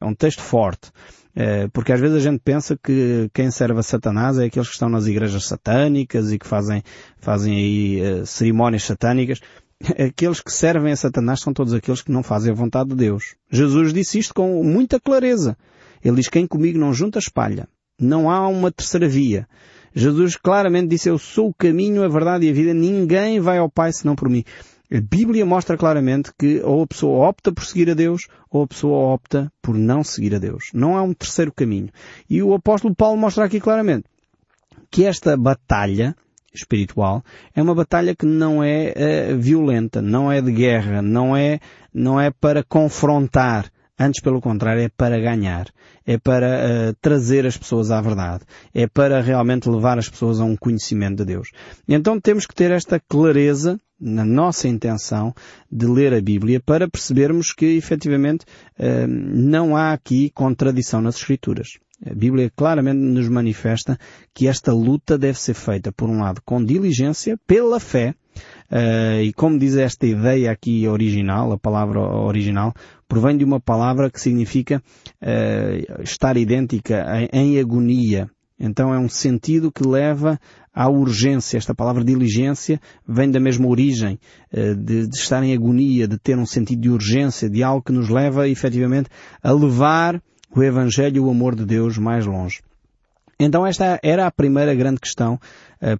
é 0.00 0.04
um 0.06 0.14
texto 0.14 0.40
forte. 0.40 0.90
Eh, 1.36 1.68
porque 1.72 1.92
às 1.92 2.00
vezes 2.00 2.16
a 2.16 2.20
gente 2.20 2.40
pensa 2.44 2.78
que 2.80 3.28
quem 3.34 3.50
serve 3.50 3.80
a 3.80 3.82
Satanás 3.82 4.38
é 4.38 4.44
aqueles 4.44 4.68
que 4.68 4.74
estão 4.74 4.88
nas 4.88 5.06
igrejas 5.06 5.46
satânicas 5.46 6.30
e 6.30 6.38
que 6.38 6.46
fazem, 6.46 6.82
fazem 7.18 7.56
aí 7.56 8.20
uh, 8.20 8.26
cerimónias 8.26 8.84
satânicas. 8.84 9.40
Aqueles 9.98 10.40
que 10.40 10.52
servem 10.52 10.92
a 10.92 10.96
Satanás 10.96 11.40
são 11.40 11.52
todos 11.52 11.74
aqueles 11.74 12.00
que 12.00 12.12
não 12.12 12.22
fazem 12.22 12.52
a 12.52 12.54
vontade 12.54 12.90
de 12.90 12.96
Deus. 12.96 13.34
Jesus 13.50 13.92
disse 13.92 14.18
isto 14.18 14.32
com 14.32 14.62
muita 14.62 15.00
clareza. 15.00 15.58
Ele 16.02 16.16
diz, 16.16 16.28
quem 16.28 16.46
comigo 16.46 16.78
não 16.78 16.92
junta 16.92 17.18
espalha. 17.18 17.68
Não 18.00 18.30
há 18.30 18.46
uma 18.46 18.70
terceira 18.70 19.08
via. 19.08 19.46
Jesus 19.92 20.36
claramente 20.36 20.88
disse, 20.88 21.08
eu 21.08 21.18
sou 21.18 21.48
o 21.48 21.54
caminho, 21.54 22.04
a 22.04 22.08
verdade 22.08 22.46
e 22.46 22.50
a 22.50 22.52
vida. 22.52 22.72
Ninguém 22.72 23.40
vai 23.40 23.58
ao 23.58 23.68
Pai 23.68 23.92
senão 23.92 24.14
por 24.14 24.28
mim. 24.28 24.44
A 24.94 25.00
Bíblia 25.00 25.44
mostra 25.44 25.76
claramente 25.76 26.30
que 26.38 26.60
ou 26.62 26.84
a 26.84 26.86
pessoa 26.86 27.28
opta 27.28 27.50
por 27.50 27.64
seguir 27.64 27.90
a 27.90 27.94
Deus 27.94 28.28
ou 28.48 28.62
a 28.62 28.66
pessoa 28.68 29.12
opta 29.12 29.52
por 29.60 29.74
não 29.74 30.04
seguir 30.04 30.36
a 30.36 30.38
Deus. 30.38 30.70
Não 30.72 30.96
há 30.96 31.02
um 31.02 31.12
terceiro 31.12 31.50
caminho. 31.50 31.88
E 32.30 32.40
o 32.40 32.54
apóstolo 32.54 32.94
Paulo 32.94 33.18
mostra 33.18 33.44
aqui 33.44 33.58
claramente 33.58 34.04
que 34.92 35.04
esta 35.04 35.36
batalha 35.36 36.14
espiritual 36.54 37.24
é 37.56 37.60
uma 37.60 37.74
batalha 37.74 38.14
que 38.14 38.24
não 38.24 38.62
é 38.62 38.94
uh, 39.32 39.36
violenta, 39.36 40.00
não 40.00 40.30
é 40.30 40.40
de 40.40 40.52
guerra, 40.52 41.02
não 41.02 41.36
é, 41.36 41.58
não 41.92 42.20
é 42.20 42.30
para 42.30 42.62
confrontar, 42.62 43.72
Antes, 43.98 44.20
pelo 44.20 44.40
contrário, 44.40 44.82
é 44.82 44.88
para 44.88 45.20
ganhar. 45.20 45.66
É 46.04 46.18
para 46.18 46.46
uh, 46.90 46.96
trazer 47.00 47.46
as 47.46 47.56
pessoas 47.56 47.90
à 47.90 48.00
verdade. 48.00 48.44
É 48.74 48.86
para 48.86 49.20
realmente 49.20 49.68
levar 49.68 49.98
as 49.98 50.08
pessoas 50.08 50.40
a 50.40 50.44
um 50.44 50.56
conhecimento 50.56 51.18
de 51.18 51.24
Deus. 51.26 51.50
Então 51.88 52.20
temos 52.20 52.46
que 52.46 52.54
ter 52.54 52.72
esta 52.72 52.98
clareza 52.98 53.78
na 54.00 54.24
nossa 54.24 54.66
intenção 54.66 55.32
de 55.70 55.86
ler 55.86 56.12
a 56.12 56.20
Bíblia 56.20 56.60
para 56.60 56.88
percebermos 56.88 57.52
que 57.52 57.66
efetivamente 57.76 58.44
uh, 58.78 59.06
não 59.06 59.76
há 59.76 59.92
aqui 59.92 60.30
contradição 60.30 61.00
nas 61.00 61.16
Escrituras. 61.16 61.78
A 62.04 62.12
Bíblia 62.12 62.50
claramente 62.54 62.98
nos 62.98 63.28
manifesta 63.28 63.98
que 64.34 64.48
esta 64.48 64.72
luta 64.72 65.16
deve 65.16 65.38
ser 65.38 65.54
feita, 65.54 65.92
por 65.92 66.10
um 66.10 66.20
lado, 66.20 66.42
com 66.44 66.62
diligência, 66.62 67.38
pela 67.46 67.78
fé, 67.78 68.14
Uh, 68.70 69.22
e 69.22 69.32
como 69.32 69.58
diz 69.58 69.76
esta 69.76 70.06
ideia 70.06 70.50
aqui 70.50 70.86
original, 70.88 71.52
a 71.52 71.58
palavra 71.58 72.00
original, 72.00 72.74
provém 73.06 73.36
de 73.36 73.44
uma 73.44 73.60
palavra 73.60 74.10
que 74.10 74.20
significa 74.20 74.82
uh, 75.22 76.02
estar 76.02 76.36
idêntica 76.36 77.04
em, 77.32 77.56
em 77.56 77.60
agonia. 77.60 78.28
Então 78.58 78.94
é 78.94 78.98
um 78.98 79.08
sentido 79.08 79.70
que 79.70 79.86
leva 79.86 80.38
à 80.72 80.88
urgência. 80.88 81.58
Esta 81.58 81.74
palavra 81.74 82.04
diligência 82.04 82.80
vem 83.06 83.30
da 83.30 83.40
mesma 83.40 83.68
origem, 83.68 84.18
uh, 84.52 84.74
de, 84.74 85.06
de 85.06 85.16
estar 85.16 85.42
em 85.42 85.54
agonia, 85.54 86.08
de 86.08 86.18
ter 86.18 86.38
um 86.38 86.46
sentido 86.46 86.80
de 86.80 86.90
urgência, 86.90 87.48
de 87.48 87.62
algo 87.62 87.82
que 87.82 87.92
nos 87.92 88.08
leva 88.08 88.48
efetivamente 88.48 89.08
a 89.42 89.52
levar 89.52 90.20
o 90.54 90.62
Evangelho 90.62 91.16
e 91.16 91.20
o 91.20 91.30
amor 91.30 91.54
de 91.54 91.64
Deus 91.64 91.98
mais 91.98 92.26
longe. 92.26 92.60
Então 93.38 93.66
esta 93.66 93.98
era 94.02 94.26
a 94.26 94.30
primeira 94.30 94.74
grande 94.74 95.00
questão 95.00 95.38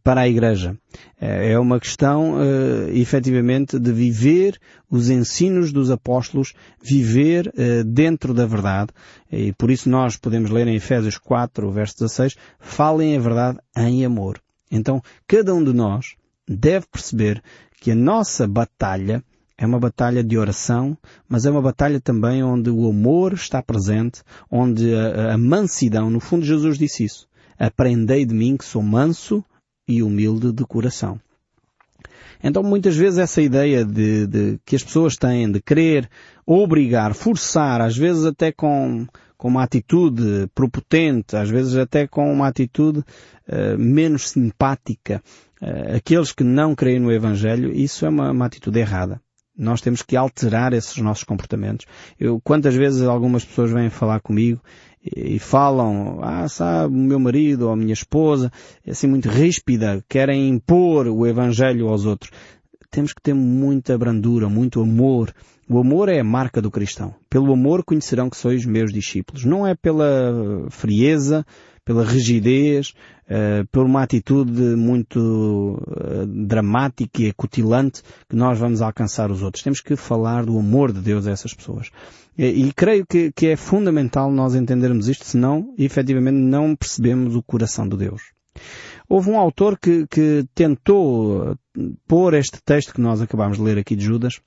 para 0.02 0.22
a 0.22 0.28
Igreja. 0.28 0.76
Uh, 1.20 1.24
é 1.24 1.58
uma 1.58 1.78
questão, 1.80 2.34
uh, 2.34 2.88
efetivamente, 2.90 3.78
de 3.78 3.92
viver 3.92 4.58
os 4.90 5.10
ensinos 5.10 5.72
dos 5.72 5.90
apóstolos, 5.90 6.54
viver 6.82 7.52
dentro 7.84 8.32
da 8.32 8.46
verdade. 8.46 8.92
E 9.32 9.52
por 9.52 9.70
isso 9.70 9.88
nós 9.88 10.16
podemos 10.16 10.50
ler 10.50 10.68
em 10.68 10.76
Efésios 10.76 11.18
4, 11.18 11.68
verso 11.72 11.98
16, 11.98 12.36
falem 12.60 13.16
a 13.16 13.20
verdade 13.20 13.58
em 13.76 14.04
amor. 14.04 14.40
Então, 14.70 15.02
cada 15.26 15.52
um 15.52 15.64
de 15.64 15.72
nós 15.72 16.14
deve 16.48 16.86
perceber 16.86 17.42
que 17.80 17.90
a 17.90 17.94
nossa 17.96 18.46
batalha 18.46 19.22
é 19.56 19.64
uma 19.66 19.78
batalha 19.78 20.22
de 20.22 20.36
oração, 20.36 20.96
mas 21.28 21.46
é 21.46 21.50
uma 21.50 21.62
batalha 21.62 22.00
também 22.00 22.42
onde 22.42 22.70
o 22.70 22.88
amor 22.88 23.32
está 23.32 23.62
presente, 23.62 24.22
onde 24.50 24.94
a, 24.94 25.34
a 25.34 25.38
mansidão, 25.38 26.10
no 26.10 26.20
fundo 26.20 26.44
Jesus 26.44 26.76
disse 26.76 27.04
isso. 27.04 27.28
Aprendei 27.58 28.24
de 28.26 28.34
mim 28.34 28.56
que 28.56 28.64
sou 28.64 28.82
manso 28.82 29.44
e 29.86 30.02
humilde 30.02 30.52
de 30.52 30.64
coração. 30.64 31.20
Então 32.42 32.62
muitas 32.62 32.96
vezes 32.96 33.18
essa 33.18 33.40
ideia 33.40 33.84
de, 33.84 34.26
de, 34.26 34.60
que 34.64 34.76
as 34.76 34.84
pessoas 34.84 35.16
têm 35.16 35.50
de 35.50 35.62
querer 35.62 36.08
obrigar, 36.46 37.14
forçar, 37.14 37.80
às 37.80 37.96
vezes 37.96 38.24
até 38.24 38.52
com, 38.52 39.06
com 39.36 39.48
uma 39.48 39.62
atitude 39.62 40.46
propotente, 40.54 41.36
às 41.36 41.48
vezes 41.48 41.76
até 41.76 42.06
com 42.06 42.30
uma 42.30 42.46
atitude 42.46 42.98
uh, 42.98 43.78
menos 43.78 44.28
simpática, 44.28 45.22
uh, 45.62 45.96
aqueles 45.96 46.32
que 46.32 46.44
não 46.44 46.74
creem 46.74 47.00
no 47.00 47.10
Evangelho, 47.10 47.72
isso 47.72 48.04
é 48.04 48.10
uma, 48.10 48.30
uma 48.30 48.46
atitude 48.46 48.78
errada. 48.78 49.23
Nós 49.56 49.80
temos 49.80 50.02
que 50.02 50.16
alterar 50.16 50.72
esses 50.72 50.96
nossos 50.98 51.24
comportamentos. 51.24 51.86
Eu, 52.18 52.40
quantas 52.40 52.74
vezes 52.74 53.02
algumas 53.02 53.44
pessoas 53.44 53.70
vêm 53.70 53.88
falar 53.88 54.20
comigo 54.20 54.60
e, 55.04 55.38
falam, 55.38 56.18
ah, 56.22 56.48
sabe, 56.48 56.94
o 56.94 56.98
meu 56.98 57.20
marido 57.20 57.66
ou 57.66 57.72
a 57.72 57.76
minha 57.76 57.92
esposa, 57.92 58.50
é 58.84 58.90
assim 58.90 59.06
muito 59.06 59.28
ríspida, 59.28 60.02
querem 60.08 60.48
impor 60.48 61.06
o 61.06 61.26
Evangelho 61.26 61.88
aos 61.88 62.04
outros. 62.04 62.32
Temos 62.90 63.12
que 63.12 63.22
ter 63.22 63.34
muita 63.34 63.98
brandura, 63.98 64.48
muito 64.48 64.80
amor. 64.80 65.32
O 65.68 65.78
amor 65.78 66.08
é 66.08 66.20
a 66.20 66.24
marca 66.24 66.60
do 66.60 66.70
cristão. 66.70 67.14
Pelo 67.28 67.52
amor 67.52 67.84
conhecerão 67.84 68.30
que 68.30 68.36
sois 68.36 68.64
meus 68.64 68.92
discípulos. 68.92 69.44
Não 69.44 69.66
é 69.66 69.74
pela 69.74 70.66
frieza, 70.70 71.44
pela 71.84 72.04
rigidez, 72.04 72.94
uh, 73.28 73.66
por 73.70 73.84
uma 73.84 74.02
atitude 74.02 74.60
muito 74.76 75.18
uh, 75.18 76.26
dramática 76.26 77.22
e 77.22 77.30
acutilante 77.30 78.02
que 78.28 78.34
nós 78.34 78.58
vamos 78.58 78.80
alcançar 78.80 79.30
os 79.30 79.42
outros. 79.42 79.62
Temos 79.62 79.80
que 79.80 79.96
falar 79.96 80.46
do 80.46 80.58
amor 80.58 80.92
de 80.92 81.00
Deus 81.00 81.26
a 81.26 81.30
essas 81.30 81.52
pessoas. 81.52 81.90
E, 82.36 82.46
e 82.46 82.72
creio 82.72 83.06
que, 83.06 83.30
que 83.32 83.48
é 83.48 83.56
fundamental 83.56 84.30
nós 84.30 84.54
entendermos 84.54 85.08
isto, 85.08 85.24
senão, 85.24 85.74
efetivamente, 85.78 86.38
não 86.38 86.74
percebemos 86.74 87.36
o 87.36 87.42
coração 87.42 87.88
de 87.88 87.96
Deus. 87.96 88.22
Houve 89.08 89.30
um 89.30 89.38
autor 89.38 89.78
que, 89.78 90.06
que 90.06 90.46
tentou 90.54 91.56
pôr 92.06 92.34
este 92.34 92.62
texto 92.64 92.94
que 92.94 93.00
nós 93.00 93.20
acabamos 93.20 93.58
de 93.58 93.62
ler 93.62 93.78
aqui 93.78 93.94
de 93.94 94.04
Judas 94.04 94.40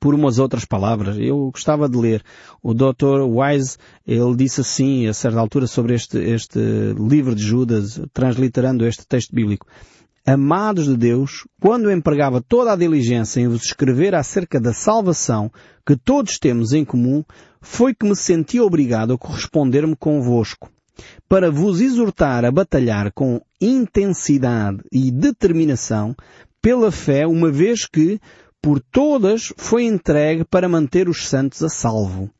por 0.00 0.14
umas 0.14 0.38
outras 0.38 0.64
palavras. 0.64 1.16
Eu 1.18 1.50
gostava 1.50 1.88
de 1.88 1.96
ler. 1.96 2.22
O 2.62 2.74
Dr. 2.74 3.22
Wise, 3.26 3.76
ele 4.06 4.36
disse 4.36 4.60
assim, 4.60 5.06
a 5.06 5.14
certa 5.14 5.40
altura, 5.40 5.66
sobre 5.66 5.94
este, 5.94 6.18
este 6.18 6.58
livro 6.98 7.34
de 7.34 7.42
Judas, 7.42 8.00
transliterando 8.12 8.86
este 8.86 9.06
texto 9.06 9.34
bíblico. 9.34 9.66
Amados 10.26 10.86
de 10.86 10.96
Deus, 10.96 11.46
quando 11.60 11.90
empregava 11.92 12.40
toda 12.40 12.72
a 12.72 12.76
diligência 12.76 13.40
em 13.40 13.48
vos 13.48 13.62
escrever 13.62 14.14
acerca 14.14 14.58
da 14.58 14.72
salvação 14.72 15.52
que 15.86 15.94
todos 15.96 16.38
temos 16.38 16.72
em 16.72 16.82
comum, 16.82 17.22
foi 17.60 17.94
que 17.94 18.06
me 18.06 18.16
senti 18.16 18.58
obrigado 18.58 19.12
a 19.12 19.18
corresponder-me 19.18 19.94
convosco, 19.94 20.70
para 21.28 21.50
vos 21.50 21.78
exortar 21.82 22.42
a 22.42 22.50
batalhar 22.50 23.12
com 23.12 23.38
intensidade 23.60 24.78
e 24.90 25.10
determinação 25.10 26.16
pela 26.62 26.90
fé, 26.90 27.26
uma 27.26 27.50
vez 27.50 27.86
que, 27.86 28.18
por 28.64 28.80
todas 28.80 29.52
foi 29.58 29.84
entregue 29.84 30.42
para 30.42 30.70
manter 30.70 31.06
os 31.06 31.28
santos 31.28 31.62
a 31.62 31.68
salvo. 31.68 32.30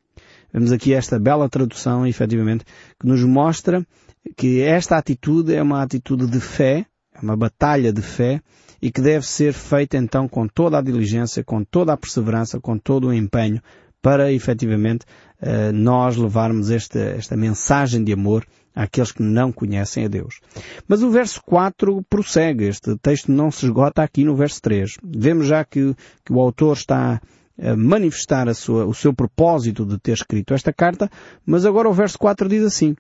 Vemos 0.50 0.73
aqui 0.73 0.95
esta 0.95 1.19
bela 1.19 1.50
tradução, 1.50 2.07
efetivamente, 2.07 2.64
que 2.99 3.07
nos 3.07 3.23
mostra 3.23 3.87
que 4.35 4.62
esta 4.62 4.97
atitude 4.97 5.54
é 5.54 5.61
uma 5.61 5.83
atitude 5.83 6.26
de 6.26 6.40
fé, 6.40 6.87
é 7.14 7.21
uma 7.21 7.37
batalha 7.37 7.93
de 7.93 8.00
fé, 8.00 8.40
e 8.81 8.90
que 8.90 9.02
deve 9.02 9.26
ser 9.26 9.52
feita 9.52 9.99
então 9.99 10.26
com 10.26 10.49
toda 10.49 10.78
a 10.78 10.81
diligência, 10.81 11.45
com 11.45 11.62
toda 11.62 11.93
a 11.93 11.97
perseverança, 11.97 12.59
com 12.59 12.78
todo 12.78 13.09
o 13.09 13.12
empenho, 13.12 13.61
para 14.00 14.33
efetivamente 14.33 15.04
eh, 15.46 15.72
nós 15.72 16.16
levarmos 16.16 16.70
esta, 16.70 16.98
esta 16.98 17.36
mensagem 17.36 18.02
de 18.02 18.14
amor 18.14 18.46
àqueles 18.74 19.12
que 19.12 19.22
não 19.22 19.52
conhecem 19.52 20.06
a 20.06 20.08
Deus. 20.08 20.40
Mas 20.88 21.02
o 21.02 21.10
verso 21.10 21.42
4 21.44 22.02
prossegue. 22.08 22.64
Este 22.64 22.96
texto 22.96 23.30
não 23.30 23.50
se 23.50 23.66
esgota 23.66 24.02
aqui 24.02 24.24
no 24.24 24.34
verso 24.34 24.62
3. 24.62 24.96
Vemos 25.04 25.46
já 25.46 25.62
que, 25.62 25.94
que 26.24 26.32
o 26.32 26.40
autor 26.40 26.78
está 26.78 27.20
a 27.60 27.76
manifestar 27.76 28.48
a 28.48 28.54
sua, 28.54 28.86
o 28.86 28.94
seu 28.94 29.12
propósito 29.12 29.84
de 29.84 29.98
ter 29.98 30.14
escrito 30.14 30.54
esta 30.54 30.72
carta, 30.72 31.10
mas 31.44 31.66
agora 31.66 31.90
o 31.90 31.92
verso 31.92 32.18
4 32.18 32.48
diz 32.48 32.64
assim, 32.64 32.96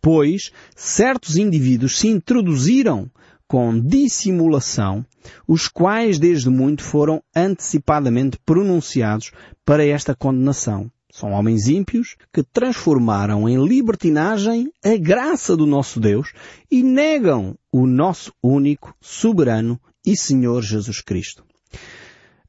Pois 0.00 0.52
certos 0.76 1.36
indivíduos 1.36 1.98
se 1.98 2.06
introduziram 2.06 3.10
com 3.48 3.76
dissimulação, 3.76 5.04
os 5.48 5.66
quais 5.66 6.16
desde 6.16 6.48
muito 6.48 6.84
foram 6.84 7.20
antecipadamente 7.34 8.38
pronunciados 8.46 9.32
para 9.64 9.84
esta 9.84 10.14
condenação 10.14 10.88
são 11.12 11.32
homens 11.32 11.68
ímpios 11.68 12.16
que 12.32 12.42
transformaram 12.42 13.48
em 13.48 13.62
libertinagem 13.62 14.72
a 14.84 14.96
graça 14.96 15.56
do 15.56 15.66
nosso 15.66 16.00
Deus 16.00 16.32
e 16.70 16.82
negam 16.82 17.56
o 17.72 17.86
nosso 17.86 18.32
único, 18.42 18.94
soberano 19.00 19.80
e 20.06 20.16
Senhor 20.16 20.62
Jesus 20.62 21.00
Cristo. 21.00 21.44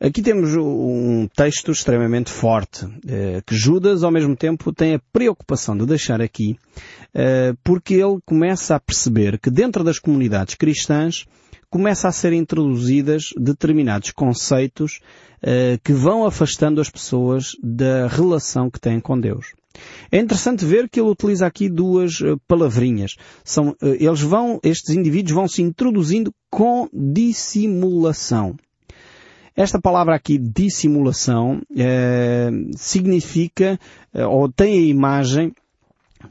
Aqui 0.04 0.24
temos 0.24 0.56
um 0.56 1.28
texto 1.28 1.72
extremamente 1.72 2.32
forte, 2.32 2.88
eh, 3.08 3.40
que 3.46 3.56
Judas 3.56 4.02
ao 4.02 4.10
mesmo 4.10 4.36
tempo 4.36 4.74
tem 4.74 4.96
a 4.96 5.02
preocupação 5.14 5.78
de 5.78 5.86
deixar 5.86 6.20
aqui, 6.20 6.58
eh, 7.14 7.54
porque 7.64 7.94
ele 7.94 8.18
começa 8.26 8.76
a 8.76 8.80
perceber 8.80 9.38
que 9.38 9.52
dentro 9.52 9.84
das 9.84 10.00
comunidades 10.00 10.56
cristãs 10.56 11.28
começa 11.70 12.08
a 12.08 12.12
ser 12.12 12.34
introduzidas 12.34 13.30
determinados 13.38 14.10
conceitos 14.10 15.00
uh, 15.42 15.80
que 15.84 15.94
vão 15.94 16.26
afastando 16.26 16.82
as 16.82 16.90
pessoas 16.90 17.52
da 17.64 18.08
relação 18.08 18.70
que 18.70 18.80
têm 18.80 19.00
com 19.00 19.18
Deus. 19.18 19.54
É 20.12 20.18
interessante 20.20 20.66
ver 20.66 20.90
que 20.90 21.00
ele 21.00 21.10
utiliza 21.10 21.46
aqui 21.46 21.70
duas 21.70 22.18
palavrinhas. 22.46 23.16
São, 23.42 23.74
eles 23.82 24.20
vão, 24.20 24.60
estes 24.64 24.94
indivíduos 24.94 25.34
vão 25.34 25.48
se 25.48 25.62
introduzindo 25.62 26.34
com 26.50 26.90
dissimulação. 26.92 28.58
Esta 29.62 29.80
palavra 29.80 30.16
aqui, 30.16 30.40
dissimulação, 30.40 31.62
significa, 32.76 33.80
ou 34.28 34.52
tem 34.52 34.74
a 34.74 34.88
imagem 34.88 35.54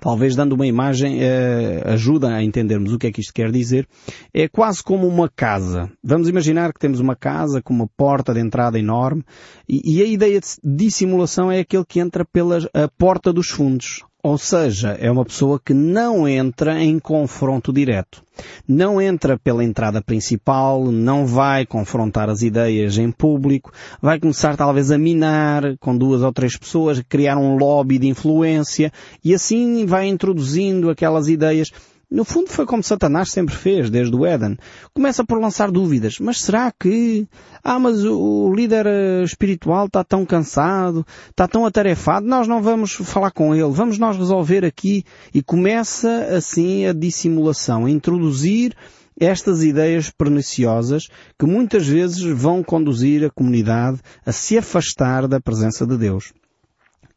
talvez 0.00 0.34
dando 0.34 0.54
uma 0.54 0.66
imagem 0.66 1.22
eh, 1.22 1.82
ajuda 1.84 2.34
a 2.34 2.42
entendermos 2.42 2.92
o 2.92 2.98
que 2.98 3.06
é 3.06 3.12
que 3.12 3.20
isto 3.20 3.32
quer 3.32 3.52
dizer. 3.52 3.86
É 4.34 4.48
quase 4.48 4.82
como 4.82 5.06
uma 5.06 5.28
casa. 5.28 5.88
Vamos 6.02 6.28
imaginar 6.28 6.72
que 6.72 6.80
temos 6.80 6.98
uma 6.98 7.14
casa 7.14 7.62
com 7.62 7.72
uma 7.72 7.88
porta 7.96 8.34
de 8.34 8.40
entrada 8.40 8.78
enorme 8.78 9.24
e, 9.68 9.96
e 9.96 10.02
a 10.02 10.06
ideia 10.06 10.40
de 10.40 10.48
dissimulação 10.64 11.52
é 11.52 11.60
aquele 11.60 11.84
que 11.84 12.00
entra 12.00 12.24
pela 12.24 12.58
porta 12.98 13.32
dos 13.32 13.48
fundos. 13.48 14.02
Ou 14.22 14.36
seja, 14.36 14.90
é 15.00 15.10
uma 15.10 15.24
pessoa 15.24 15.58
que 15.58 15.72
não 15.72 16.28
entra 16.28 16.82
em 16.82 16.98
confronto 16.98 17.72
direto. 17.72 18.22
Não 18.68 19.00
entra 19.00 19.38
pela 19.38 19.64
entrada 19.64 20.02
principal, 20.02 20.84
não 20.92 21.26
vai 21.26 21.64
confrontar 21.64 22.28
as 22.28 22.42
ideias 22.42 22.98
em 22.98 23.10
público, 23.10 23.72
vai 24.00 24.20
começar 24.20 24.56
talvez 24.56 24.90
a 24.90 24.98
minar 24.98 25.76
com 25.78 25.96
duas 25.96 26.22
ou 26.22 26.32
três 26.32 26.56
pessoas, 26.56 27.02
criar 27.08 27.38
um 27.38 27.56
lobby 27.56 27.98
de 27.98 28.08
influência 28.08 28.92
e 29.24 29.34
assim 29.34 29.86
vai 29.86 30.06
introduzindo 30.06 30.90
aquelas 30.90 31.28
ideias 31.28 31.70
no 32.10 32.24
fundo 32.24 32.50
foi 32.50 32.66
como 32.66 32.82
Satanás 32.82 33.30
sempre 33.30 33.54
fez, 33.54 33.88
desde 33.88 34.16
o 34.16 34.26
Éden. 34.26 34.56
Começa 34.92 35.24
por 35.24 35.40
lançar 35.40 35.70
dúvidas. 35.70 36.18
Mas 36.18 36.40
será 36.40 36.72
que... 36.72 37.26
Ah, 37.62 37.78
mas 37.78 38.04
o 38.04 38.52
líder 38.52 38.86
eh, 38.86 39.22
espiritual 39.22 39.86
está 39.86 40.02
tão 40.02 40.26
cansado, 40.26 41.06
está 41.28 41.46
tão 41.46 41.64
atarefado, 41.64 42.26
nós 42.26 42.48
não 42.48 42.60
vamos 42.60 42.92
falar 42.92 43.30
com 43.30 43.54
ele, 43.54 43.70
vamos 43.70 43.96
nós 43.96 44.16
resolver 44.16 44.64
aqui. 44.64 45.04
E 45.32 45.40
começa 45.40 46.36
assim 46.36 46.86
a 46.86 46.92
dissimulação, 46.92 47.86
a 47.86 47.90
introduzir 47.90 48.74
estas 49.20 49.62
ideias 49.62 50.10
perniciosas 50.10 51.06
que 51.38 51.46
muitas 51.46 51.86
vezes 51.86 52.22
vão 52.22 52.62
conduzir 52.62 53.24
a 53.24 53.30
comunidade 53.30 54.00
a 54.26 54.32
se 54.32 54.58
afastar 54.58 55.28
da 55.28 55.40
presença 55.40 55.86
de 55.86 55.96
Deus. 55.96 56.32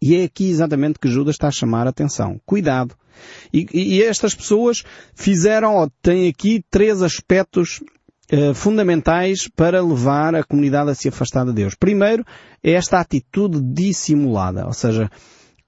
E 0.05 0.17
é 0.17 0.25
aqui 0.25 0.49
exatamente 0.49 0.99
que 0.99 1.07
Judas 1.07 1.35
está 1.35 1.47
a 1.47 1.51
chamar 1.51 1.87
a 1.87 1.91
atenção. 1.91 2.37
Cuidado. 2.45 2.93
E, 3.53 3.65
e 3.71 4.03
estas 4.03 4.35
pessoas 4.35 4.83
fizeram, 5.15 5.77
ou 5.77 5.89
têm 6.01 6.27
aqui 6.27 6.61
três 6.69 7.01
aspectos 7.01 7.81
eh, 8.29 8.53
fundamentais 8.53 9.47
para 9.47 9.81
levar 9.81 10.35
a 10.35 10.43
comunidade 10.43 10.89
a 10.89 10.93
se 10.93 11.07
afastar 11.07 11.45
de 11.45 11.53
Deus. 11.53 11.73
Primeiro, 11.73 12.25
é 12.61 12.71
esta 12.71 12.99
atitude 12.99 13.61
dissimulada, 13.61 14.65
ou 14.65 14.73
seja, 14.73 15.09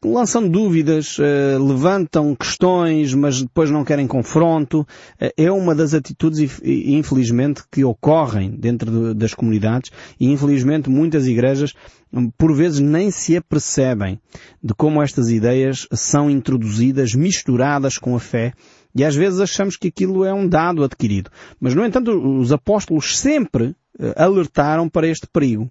lançam 0.06 0.48
dúvidas, 0.48 1.18
uh, 1.18 1.64
levantam 1.64 2.36
questões, 2.36 3.14
mas 3.14 3.42
depois 3.42 3.70
não 3.72 3.84
querem 3.84 4.08
confronto. 4.08 4.82
Uh, 4.82 5.30
é 5.36 5.52
uma 5.52 5.74
das 5.74 5.94
atitudes, 5.94 6.60
infelizmente, 6.64 7.64
que 7.72 7.84
ocorrem 7.84 8.52
dentro 8.52 8.92
de, 8.92 9.14
das 9.14 9.34
comunidades 9.34 9.92
e, 10.20 10.32
infelizmente, 10.32 10.90
muitas 10.90 11.28
igrejas, 11.28 11.74
hum, 12.14 12.32
por 12.38 12.54
vezes, 12.54 12.80
nem 12.80 13.12
se 13.12 13.36
apercebem 13.36 14.20
de 14.64 14.74
como 14.74 15.02
estas 15.02 15.30
ideias 15.30 15.88
são 15.92 16.30
introduzidas, 16.30 17.14
misturadas 17.14 17.98
com 17.98 18.16
a 18.16 18.20
fé 18.20 18.54
e 18.96 19.04
às 19.04 19.16
vezes 19.16 19.42
achamos 19.42 19.76
que 19.76 19.90
aquilo 19.90 20.24
é 20.24 20.34
um 20.34 20.48
dado 20.48 20.84
adquirido. 20.84 21.30
Mas, 21.60 21.76
no 21.76 21.86
entanto, 21.86 22.12
os 22.12 22.52
apóstolos 22.52 23.18
sempre 23.18 23.76
uh, 24.00 24.14
alertaram 24.16 24.88
para 24.88 25.08
este 25.08 25.28
perigo. 25.28 25.70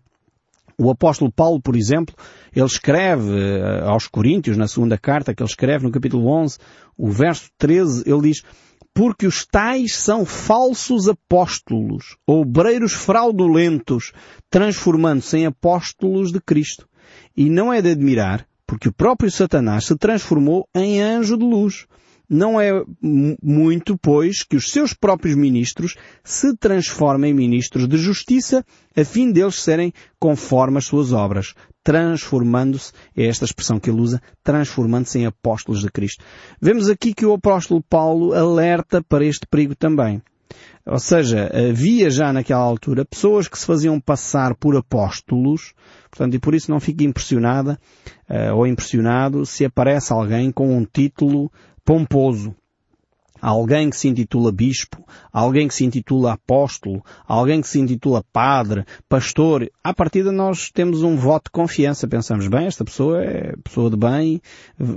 O 0.78 0.90
apóstolo 0.90 1.32
Paulo, 1.32 1.60
por 1.60 1.76
exemplo, 1.76 2.14
ele 2.54 2.66
escreve 2.66 3.30
eh, 3.32 3.80
aos 3.84 4.08
Coríntios, 4.08 4.56
na 4.56 4.66
segunda 4.66 4.98
carta 4.98 5.34
que 5.34 5.42
ele 5.42 5.50
escreve 5.50 5.84
no 5.84 5.92
capítulo 5.92 6.26
11, 6.26 6.58
o 6.96 7.10
verso 7.10 7.48
13, 7.58 8.04
ele 8.06 8.22
diz, 8.22 8.42
porque 8.94 9.26
os 9.26 9.44
tais 9.44 9.96
são 9.96 10.24
falsos 10.24 11.08
apóstolos, 11.08 12.16
obreiros 12.26 12.92
fraudulentos, 12.92 14.12
transformando-se 14.48 15.38
em 15.38 15.46
apóstolos 15.46 16.30
de 16.30 16.40
Cristo. 16.40 16.88
E 17.36 17.50
não 17.50 17.72
é 17.72 17.82
de 17.82 17.90
admirar, 17.90 18.46
porque 18.66 18.88
o 18.88 18.92
próprio 18.92 19.30
Satanás 19.30 19.86
se 19.86 19.96
transformou 19.96 20.68
em 20.74 21.02
anjo 21.02 21.36
de 21.36 21.44
luz. 21.44 21.86
Não 22.28 22.60
é 22.60 22.70
muito, 23.42 23.98
pois, 23.98 24.42
que 24.42 24.56
os 24.56 24.70
seus 24.70 24.94
próprios 24.94 25.36
ministros 25.36 25.96
se 26.22 26.56
transformem 26.56 27.30
em 27.30 27.34
ministros 27.34 27.86
de 27.86 27.98
justiça, 27.98 28.64
a 28.96 29.04
fim 29.04 29.30
deles 29.30 29.56
serem 29.56 29.92
conforme 30.18 30.78
as 30.78 30.86
suas 30.86 31.12
obras, 31.12 31.54
transformando-se, 31.82 32.92
é 33.14 33.26
esta 33.26 33.44
expressão 33.44 33.78
que 33.78 33.90
ele 33.90 34.00
usa, 34.00 34.22
transformando-se 34.42 35.18
em 35.18 35.26
apóstolos 35.26 35.82
de 35.82 35.90
Cristo. 35.90 36.24
Vemos 36.60 36.88
aqui 36.88 37.12
que 37.12 37.26
o 37.26 37.34
apóstolo 37.34 37.82
Paulo 37.82 38.32
alerta 38.32 39.02
para 39.02 39.24
este 39.24 39.46
perigo 39.46 39.74
também. 39.76 40.22
Ou 40.86 40.98
seja, 40.98 41.50
havia 41.70 42.10
já 42.10 42.32
naquela 42.32 42.62
altura 42.62 43.06
pessoas 43.06 43.48
que 43.48 43.58
se 43.58 43.64
faziam 43.64 43.98
passar 43.98 44.54
por 44.54 44.76
apóstolos, 44.76 45.72
portanto, 46.10 46.34
e 46.34 46.38
por 46.38 46.54
isso 46.54 46.70
não 46.70 46.78
fique 46.78 47.04
impressionada 47.04 47.78
uh, 48.28 48.54
ou 48.54 48.66
impressionado 48.66 49.46
se 49.46 49.64
aparece 49.64 50.12
alguém 50.12 50.52
com 50.52 50.76
um 50.76 50.84
título 50.84 51.50
pomposo. 51.84 52.54
Alguém 53.44 53.90
que 53.90 53.96
se 53.98 54.08
intitula 54.08 54.50
bispo, 54.50 55.04
alguém 55.30 55.68
que 55.68 55.74
se 55.74 55.84
intitula 55.84 56.32
apóstolo, 56.32 57.04
alguém 57.28 57.60
que 57.60 57.68
se 57.68 57.78
intitula 57.78 58.24
padre, 58.32 58.86
pastor. 59.06 59.70
À 59.82 59.92
partida 59.92 60.32
nós 60.32 60.70
temos 60.70 61.02
um 61.02 61.14
voto 61.14 61.44
de 61.44 61.50
confiança. 61.50 62.08
Pensamos, 62.08 62.48
bem, 62.48 62.66
esta 62.66 62.86
pessoa 62.86 63.22
é 63.22 63.54
pessoa 63.62 63.90
de 63.90 63.98
bem, 63.98 64.40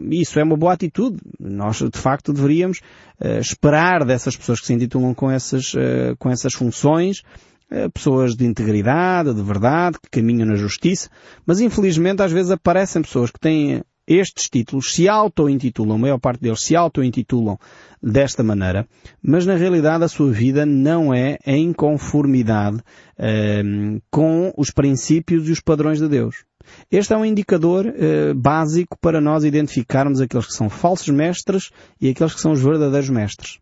isso 0.09 0.39
é 0.39 0.43
uma 0.43 0.55
boa 0.55 0.71
atitude. 0.71 1.17
Nós, 1.37 1.79
de 1.79 1.99
facto, 1.99 2.31
deveríamos 2.31 2.79
uh, 3.19 3.39
esperar 3.41 4.05
dessas 4.05 4.37
pessoas 4.37 4.61
que 4.61 4.67
se 4.67 4.73
intitulam 4.73 5.13
com 5.13 5.29
essas, 5.29 5.73
uh, 5.73 6.15
com 6.17 6.29
essas 6.29 6.53
funções, 6.53 7.23
uh, 7.69 7.91
pessoas 7.91 8.33
de 8.33 8.45
integridade, 8.45 9.33
de 9.33 9.41
verdade, 9.41 9.97
que 10.01 10.09
caminham 10.09 10.47
na 10.47 10.55
justiça, 10.55 11.09
mas 11.45 11.59
infelizmente 11.59 12.21
às 12.21 12.31
vezes 12.31 12.49
aparecem 12.49 13.01
pessoas 13.01 13.29
que 13.29 13.39
têm 13.41 13.83
estes 14.07 14.49
títulos 14.49 14.93
se 14.93 15.07
auto-intitulam, 15.09 15.95
a 15.97 15.99
maior 15.99 16.19
parte 16.19 16.41
deles 16.41 16.61
se 16.61 16.75
auto-intitulam 16.75 17.57
desta 18.01 18.43
maneira, 18.43 18.87
mas 19.21 19.45
na 19.45 19.55
realidade 19.55 20.03
a 20.03 20.07
sua 20.07 20.31
vida 20.31 20.65
não 20.65 21.13
é 21.13 21.37
em 21.45 21.73
conformidade 21.73 22.79
ehm, 23.19 23.99
com 24.09 24.53
os 24.55 24.71
princípios 24.71 25.49
e 25.49 25.51
os 25.51 25.59
padrões 25.59 25.99
de 25.99 26.07
Deus. 26.07 26.45
Este 26.91 27.13
é 27.13 27.17
um 27.17 27.25
indicador 27.25 27.85
uh, 27.85 28.33
básico 28.35 28.97
para 28.99 29.21
nós 29.21 29.43
identificarmos 29.43 30.19
aqueles 30.19 30.47
que 30.47 30.53
são 30.53 30.69
falsos 30.69 31.09
mestres 31.09 31.71
e 31.99 32.09
aqueles 32.09 32.33
que 32.33 32.41
são 32.41 32.51
os 32.51 32.61
verdadeiros 32.61 33.09
mestres. 33.09 33.59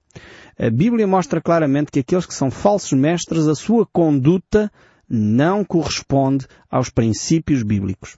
A 0.58 0.70
Bíblia 0.70 1.06
mostra 1.06 1.42
claramente 1.42 1.92
que 1.92 2.00
aqueles 2.00 2.26
que 2.26 2.34
são 2.34 2.50
falsos 2.50 2.94
mestres, 2.94 3.48
a 3.48 3.56
sua 3.56 3.86
conduta 3.86 4.72
não 5.10 5.64
corresponde 5.64 6.48
aos 6.70 6.90
princípios 6.90 7.62
bíblicos. 7.62 8.18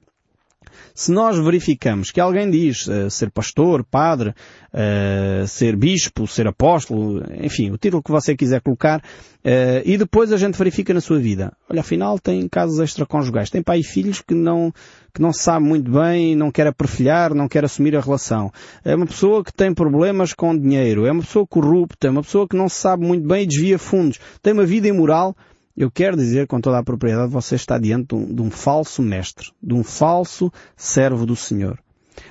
Se 0.93 1.11
nós 1.11 1.37
verificamos 1.37 2.11
que 2.11 2.19
alguém 2.19 2.49
diz 2.49 2.87
uh, 2.87 3.09
ser 3.09 3.29
pastor, 3.31 3.83
padre, 3.83 4.33
uh, 4.73 5.47
ser 5.47 5.75
bispo, 5.75 6.27
ser 6.27 6.47
apóstolo, 6.47 7.23
enfim, 7.41 7.71
o 7.71 7.77
título 7.77 8.01
que 8.01 8.11
você 8.11 8.35
quiser 8.35 8.61
colocar, 8.61 8.99
uh, 8.99 9.81
e 9.85 9.97
depois 9.97 10.31
a 10.31 10.37
gente 10.37 10.57
verifica 10.57 10.93
na 10.93 11.01
sua 11.01 11.19
vida. 11.19 11.53
Olha, 11.69 11.81
afinal 11.81 12.19
tem 12.19 12.47
casos 12.47 12.79
extraconjugais, 12.79 13.49
tem 13.49 13.61
pai 13.61 13.79
e 13.79 13.83
filhos 13.83 14.21
que 14.21 14.33
não, 14.33 14.71
que 15.13 15.21
não 15.21 15.33
sabe 15.33 15.65
muito 15.65 15.91
bem, 15.91 16.35
não 16.35 16.51
quer 16.51 16.67
aperfilhar, 16.67 17.33
não 17.33 17.47
quer 17.47 17.63
assumir 17.63 17.95
a 17.95 18.01
relação. 18.01 18.51
É 18.83 18.95
uma 18.95 19.05
pessoa 19.05 19.43
que 19.43 19.53
tem 19.53 19.73
problemas 19.73 20.33
com 20.33 20.57
dinheiro, 20.57 21.05
é 21.05 21.11
uma 21.11 21.21
pessoa 21.21 21.45
corrupta, 21.45 22.07
é 22.07 22.09
uma 22.09 22.23
pessoa 22.23 22.47
que 22.47 22.55
não 22.55 22.69
sabe 22.69 23.05
muito 23.05 23.27
bem 23.27 23.43
e 23.43 23.47
desvia 23.47 23.77
fundos, 23.77 24.19
tem 24.41 24.53
uma 24.53 24.65
vida 24.65 24.87
imoral, 24.87 25.35
eu 25.77 25.91
quero 25.91 26.17
dizer 26.17 26.47
com 26.47 26.59
toda 26.59 26.79
a 26.79 26.83
propriedade, 26.83 27.31
você 27.31 27.53
está 27.53 27.77
diante 27.77 28.07
de 28.07 28.15
um, 28.15 28.33
de 28.33 28.41
um 28.41 28.49
falso 28.49 29.03
mestre, 29.03 29.51
de 29.61 29.75
um 29.75 29.83
falso 29.83 30.51
servo 30.75 31.23
do 31.23 31.35
Senhor. 31.35 31.79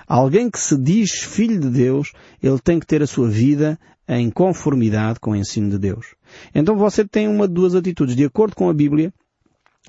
Alguém 0.04 0.50
que 0.50 0.58
se 0.58 0.76
diz 0.76 1.12
filho 1.12 1.60
de 1.60 1.70
Deus, 1.70 2.12
ele 2.42 2.58
tem 2.58 2.80
que 2.80 2.86
ter 2.86 3.02
a 3.02 3.06
sua 3.06 3.28
vida 3.28 3.78
em 4.08 4.30
conformidade 4.30 5.20
com 5.20 5.30
o 5.30 5.36
ensino 5.36 5.70
de 5.70 5.78
Deus. 5.78 6.16
Então 6.52 6.76
você 6.76 7.04
tem 7.04 7.28
uma 7.28 7.46
de 7.46 7.54
duas 7.54 7.74
atitudes. 7.76 8.16
De 8.16 8.24
acordo 8.24 8.56
com 8.56 8.68
a 8.68 8.74
Bíblia, 8.74 9.12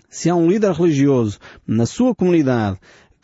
se 0.08 0.30
há 0.30 0.36
um 0.36 0.48
líder 0.48 0.72
religioso 0.72 1.40
na 1.66 1.88
sua 1.88 2.14
comunidade 2.14 2.78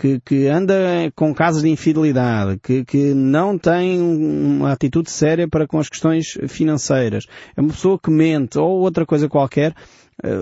que, 0.04 0.20
que 0.20 0.48
anda 0.50 0.76
com 1.16 1.34
casos 1.34 1.64
de 1.64 1.70
infidelidade, 1.70 2.60
que, 2.62 2.84
que 2.84 3.14
não 3.14 3.58
tem 3.58 4.02
uma 4.02 4.74
atitude 4.74 5.10
séria 5.10 5.48
para 5.48 5.66
com 5.66 5.80
as 5.80 5.88
questões 5.88 6.38
financeiras, 6.50 7.26
é 7.56 7.62
uma 7.62 7.70
pessoa 7.70 7.98
que 7.98 8.12
mente 8.12 8.60
ou 8.60 8.82
outra 8.82 9.06
coisa 9.06 9.30
qualquer, 9.30 9.74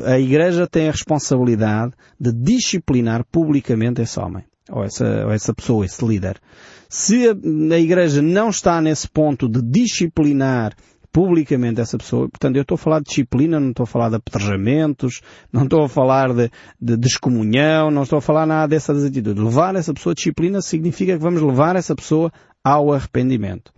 a 0.07 0.19
Igreja 0.19 0.65
tem 0.65 0.87
a 0.89 0.91
responsabilidade 0.91 1.93
de 2.19 2.31
disciplinar 2.33 3.23
publicamente 3.31 4.01
esse 4.01 4.19
homem, 4.19 4.43
ou 4.67 4.83
essa, 4.83 5.25
ou 5.25 5.31
essa 5.31 5.53
pessoa, 5.53 5.85
esse 5.85 6.03
líder. 6.03 6.41
Se 6.89 7.29
a, 7.29 7.33
a 7.75 7.79
Igreja 7.79 8.19
não 8.19 8.49
está 8.49 8.81
nesse 8.81 9.07
ponto 9.07 9.47
de 9.47 9.61
disciplinar 9.61 10.73
publicamente 11.11 11.81
essa 11.81 11.97
pessoa. 11.97 12.29
Portanto, 12.29 12.55
eu 12.55 12.61
estou 12.61 12.75
a 12.75 12.77
falar 12.77 12.99
de 12.99 13.05
disciplina, 13.05 13.59
não 13.59 13.69
estou 13.69 13.83
a 13.83 13.87
falar 13.87 14.09
de 14.09 14.15
apedrejamentos, 14.15 15.21
não 15.51 15.63
estou 15.63 15.83
a 15.83 15.89
falar 15.89 16.33
de, 16.33 16.49
de 16.79 16.97
descomunhão, 16.97 17.91
não 17.91 18.03
estou 18.03 18.17
a 18.17 18.21
falar 18.21 18.45
nada 18.45 18.69
dessas 18.69 19.03
atitudes. 19.03 19.43
Levar 19.43 19.75
essa 19.75 19.93
pessoa 19.93 20.11
a 20.11 20.15
disciplina 20.15 20.61
significa 20.61 21.13
que 21.13 21.23
vamos 21.23 21.41
levar 21.41 21.75
essa 21.75 21.95
pessoa 21.95 22.31
ao 22.63 22.93
arrependimento. 22.93 23.73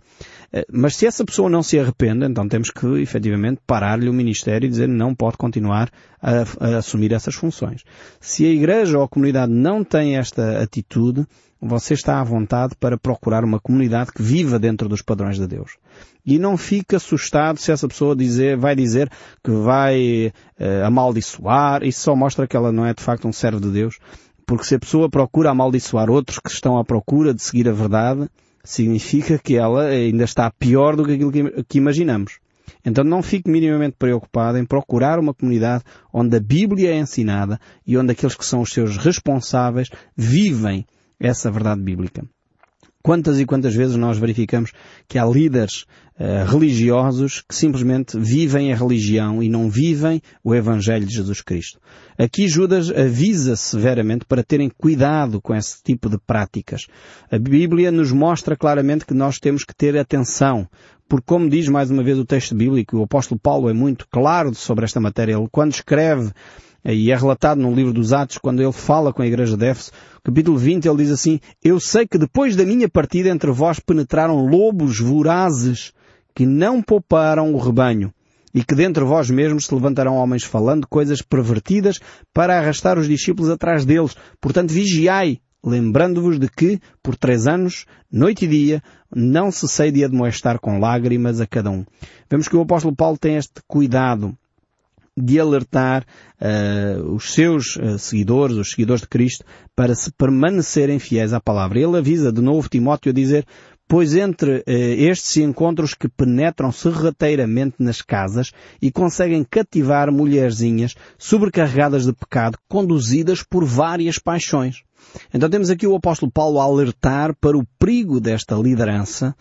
Eh, 0.54 0.64
mas 0.72 0.94
se 0.94 1.04
essa 1.04 1.24
pessoa 1.24 1.50
não 1.50 1.64
se 1.64 1.78
arrepende, 1.78 2.24
então 2.24 2.48
temos 2.48 2.70
que 2.70 2.86
efetivamente 3.00 3.60
parar-lhe 3.66 4.08
o 4.08 4.12
ministério 4.12 4.66
e 4.66 4.70
dizer 4.70 4.88
não 4.88 5.12
pode 5.12 5.36
continuar 5.36 5.90
a, 6.22 6.44
a, 6.60 6.76
assumir 6.76 7.12
essas 7.12 7.34
funções. 7.34 7.82
Se 8.20 8.46
a 8.46 8.50
igreja 8.50 8.98
ou 8.98 9.04
a 9.04 9.08
comunidade 9.08 9.52
não 9.52 9.82
tem 9.82 10.16
esta 10.16 10.62
atitude, 10.62 11.26
você 11.60 11.94
está 11.94 12.20
à 12.20 12.24
vontade 12.24 12.76
para 12.78 12.96
procurar 12.96 13.42
uma 13.42 13.58
comunidade 13.58 14.12
que 14.12 14.22
viva 14.22 14.58
dentro 14.58 14.88
dos 14.88 15.02
padrões 15.02 15.36
de 15.38 15.46
Deus. 15.46 15.72
E 16.24 16.38
não 16.38 16.56
fique 16.56 16.94
assustado 16.94 17.58
se 17.58 17.72
essa 17.72 17.88
pessoa 17.88 18.14
dizer, 18.14 18.56
vai 18.56 18.76
dizer 18.76 19.10
que 19.42 19.50
vai 19.50 20.32
uh, 20.60 20.84
amaldiçoar. 20.84 21.82
Isso 21.82 22.00
só 22.00 22.14
mostra 22.14 22.46
que 22.46 22.56
ela 22.56 22.70
não 22.70 22.86
é 22.86 22.94
de 22.94 23.02
facto 23.02 23.26
um 23.26 23.32
servo 23.32 23.60
de 23.60 23.70
Deus. 23.70 23.98
Porque 24.46 24.64
se 24.64 24.74
a 24.74 24.78
pessoa 24.78 25.08
procura 25.08 25.50
amaldiçoar 25.50 26.10
outros 26.10 26.38
que 26.38 26.50
estão 26.50 26.78
à 26.78 26.84
procura 26.84 27.32
de 27.32 27.42
seguir 27.42 27.68
a 27.68 27.72
verdade, 27.72 28.28
significa 28.64 29.38
que 29.38 29.56
ela 29.56 29.84
ainda 29.84 30.24
está 30.24 30.50
pior 30.50 30.96
do 30.96 31.04
que 31.04 31.12
aquilo 31.12 31.64
que 31.68 31.78
imaginamos. 31.78 32.38
Então 32.84 33.04
não 33.04 33.22
fique 33.22 33.50
minimamente 33.50 33.96
preocupado 33.98 34.58
em 34.58 34.64
procurar 34.64 35.18
uma 35.18 35.34
comunidade 35.34 35.84
onde 36.12 36.36
a 36.36 36.40
Bíblia 36.40 36.90
é 36.90 36.98
ensinada 36.98 37.60
e 37.86 37.96
onde 37.96 38.12
aqueles 38.12 38.34
que 38.34 38.44
são 38.44 38.62
os 38.62 38.72
seus 38.72 38.96
responsáveis 38.96 39.88
vivem 40.16 40.86
essa 41.20 41.50
verdade 41.50 41.82
bíblica. 41.82 42.24
Quantas 43.04 43.38
e 43.38 43.44
quantas 43.44 43.74
vezes 43.74 43.96
nós 43.96 44.16
verificamos 44.16 44.72
que 45.06 45.18
há 45.18 45.26
líderes 45.26 45.84
uh, 46.18 46.50
religiosos 46.50 47.44
que 47.46 47.54
simplesmente 47.54 48.18
vivem 48.18 48.72
a 48.72 48.76
religião 48.76 49.42
e 49.42 49.48
não 49.50 49.68
vivem 49.68 50.22
o 50.42 50.54
Evangelho 50.54 51.04
de 51.04 51.14
Jesus 51.14 51.42
Cristo. 51.42 51.78
Aqui 52.16 52.48
Judas 52.48 52.90
avisa 52.90 53.56
severamente 53.56 54.24
para 54.24 54.42
terem 54.42 54.70
cuidado 54.70 55.38
com 55.38 55.54
esse 55.54 55.82
tipo 55.82 56.08
de 56.08 56.16
práticas. 56.16 56.86
A 57.30 57.38
Bíblia 57.38 57.90
nos 57.90 58.10
mostra 58.10 58.56
claramente 58.56 59.04
que 59.04 59.12
nós 59.12 59.38
temos 59.38 59.64
que 59.64 59.76
ter 59.76 59.98
atenção, 59.98 60.66
porque 61.06 61.26
como 61.26 61.50
diz 61.50 61.68
mais 61.68 61.90
uma 61.90 62.02
vez 62.02 62.18
o 62.18 62.24
texto 62.24 62.54
bíblico, 62.54 62.96
o 62.96 63.02
apóstolo 63.02 63.38
Paulo 63.38 63.68
é 63.68 63.74
muito 63.74 64.08
claro 64.10 64.54
sobre 64.54 64.86
esta 64.86 64.98
matéria. 64.98 65.34
Ele 65.34 65.48
quando 65.52 65.72
escreve 65.72 66.32
e 66.92 67.10
é 67.10 67.16
relatado 67.16 67.60
no 67.60 67.74
livro 67.74 67.92
dos 67.92 68.12
Atos, 68.12 68.36
quando 68.36 68.60
ele 68.60 68.72
fala 68.72 69.12
com 69.12 69.22
a 69.22 69.26
igreja 69.26 69.56
de 69.56 69.66
Éfeso, 69.66 69.90
capítulo 70.22 70.58
20, 70.58 70.86
ele 70.86 70.98
diz 70.98 71.10
assim, 71.10 71.40
Eu 71.62 71.80
sei 71.80 72.06
que 72.06 72.18
depois 72.18 72.56
da 72.56 72.64
minha 72.64 72.88
partida 72.88 73.30
entre 73.30 73.50
vós 73.50 73.80
penetraram 73.80 74.44
lobos 74.44 75.00
vorazes 75.00 75.92
que 76.34 76.44
não 76.44 76.82
pouparam 76.82 77.54
o 77.54 77.58
rebanho, 77.58 78.12
e 78.52 78.62
que 78.62 78.74
dentre 78.74 79.02
vós 79.02 79.30
mesmos 79.30 79.66
se 79.66 79.74
levantarão 79.74 80.16
homens 80.16 80.44
falando 80.44 80.86
coisas 80.86 81.22
pervertidas 81.22 81.98
para 82.34 82.58
arrastar 82.58 82.98
os 82.98 83.08
discípulos 83.08 83.50
atrás 83.50 83.84
deles. 83.84 84.14
Portanto, 84.40 84.70
vigiai, 84.70 85.40
lembrando-vos 85.64 86.38
de 86.38 86.48
que, 86.48 86.78
por 87.02 87.16
três 87.16 87.46
anos, 87.46 87.86
noite 88.12 88.44
e 88.44 88.48
dia, 88.48 88.82
não 89.14 89.50
cessei 89.50 89.90
de 89.90 90.04
admoestar 90.04 90.60
com 90.60 90.78
lágrimas 90.78 91.40
a 91.40 91.46
cada 91.46 91.70
um. 91.70 91.84
Vemos 92.30 92.46
que 92.46 92.56
o 92.56 92.60
apóstolo 92.60 92.94
Paulo 92.94 93.16
tem 93.16 93.36
este 93.36 93.62
cuidado 93.66 94.36
de 95.16 95.38
alertar 95.38 96.04
uh, 96.40 97.12
os 97.12 97.32
seus 97.32 97.76
uh, 97.76 97.98
seguidores, 97.98 98.56
os 98.56 98.70
seguidores 98.70 99.02
de 99.02 99.08
Cristo, 99.08 99.44
para 99.74 99.94
se 99.94 100.10
permanecerem 100.12 100.98
fiéis 100.98 101.32
à 101.32 101.40
palavra. 101.40 101.78
Ele 101.78 101.96
avisa 101.96 102.32
de 102.32 102.40
novo 102.40 102.68
Timóteo 102.68 103.10
a 103.10 103.14
dizer, 103.14 103.46
pois 103.86 104.16
entre 104.16 104.58
uh, 104.58 104.62
estes 104.66 105.36
encontros 105.36 105.94
que 105.94 106.08
penetram 106.08 106.72
sorrateiramente 106.72 107.76
nas 107.78 108.02
casas 108.02 108.50
e 108.82 108.90
conseguem 108.90 109.44
cativar 109.48 110.10
mulherzinhas 110.10 110.94
sobrecarregadas 111.16 112.04
de 112.04 112.12
pecado, 112.12 112.58
conduzidas 112.68 113.42
por 113.42 113.64
várias 113.64 114.18
paixões. 114.18 114.82
Então 115.32 115.48
temos 115.48 115.70
aqui 115.70 115.86
o 115.86 115.94
apóstolo 115.94 116.32
Paulo 116.32 116.58
a 116.58 116.64
alertar 116.64 117.36
para 117.40 117.56
o 117.56 117.66
perigo 117.78 118.18
desta 118.18 118.56
liderança 118.56 119.36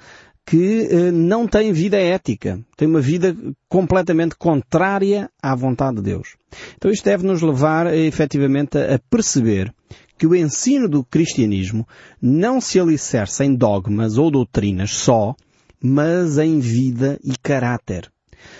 que 0.45 0.87
eh, 0.89 1.11
não 1.11 1.47
tem 1.47 1.71
vida 1.71 1.97
ética, 1.97 2.59
tem 2.75 2.87
uma 2.87 3.01
vida 3.01 3.35
completamente 3.69 4.35
contrária 4.35 5.29
à 5.41 5.55
vontade 5.55 5.97
de 5.97 6.03
Deus. 6.03 6.35
Então 6.75 6.91
isto 6.91 7.05
deve 7.05 7.25
nos 7.25 7.41
levar 7.41 7.87
eh, 7.87 8.05
efetivamente 8.05 8.77
a 8.77 8.99
perceber 9.09 9.73
que 10.17 10.27
o 10.27 10.35
ensino 10.35 10.87
do 10.87 11.03
cristianismo 11.03 11.87
não 12.21 12.61
se 12.61 12.79
alicerça 12.79 13.43
em 13.43 13.55
dogmas 13.55 14.17
ou 14.17 14.29
doutrinas 14.29 14.91
só, 14.91 15.35
mas 15.81 16.37
em 16.37 16.59
vida 16.59 17.19
e 17.23 17.33
caráter. 17.37 18.09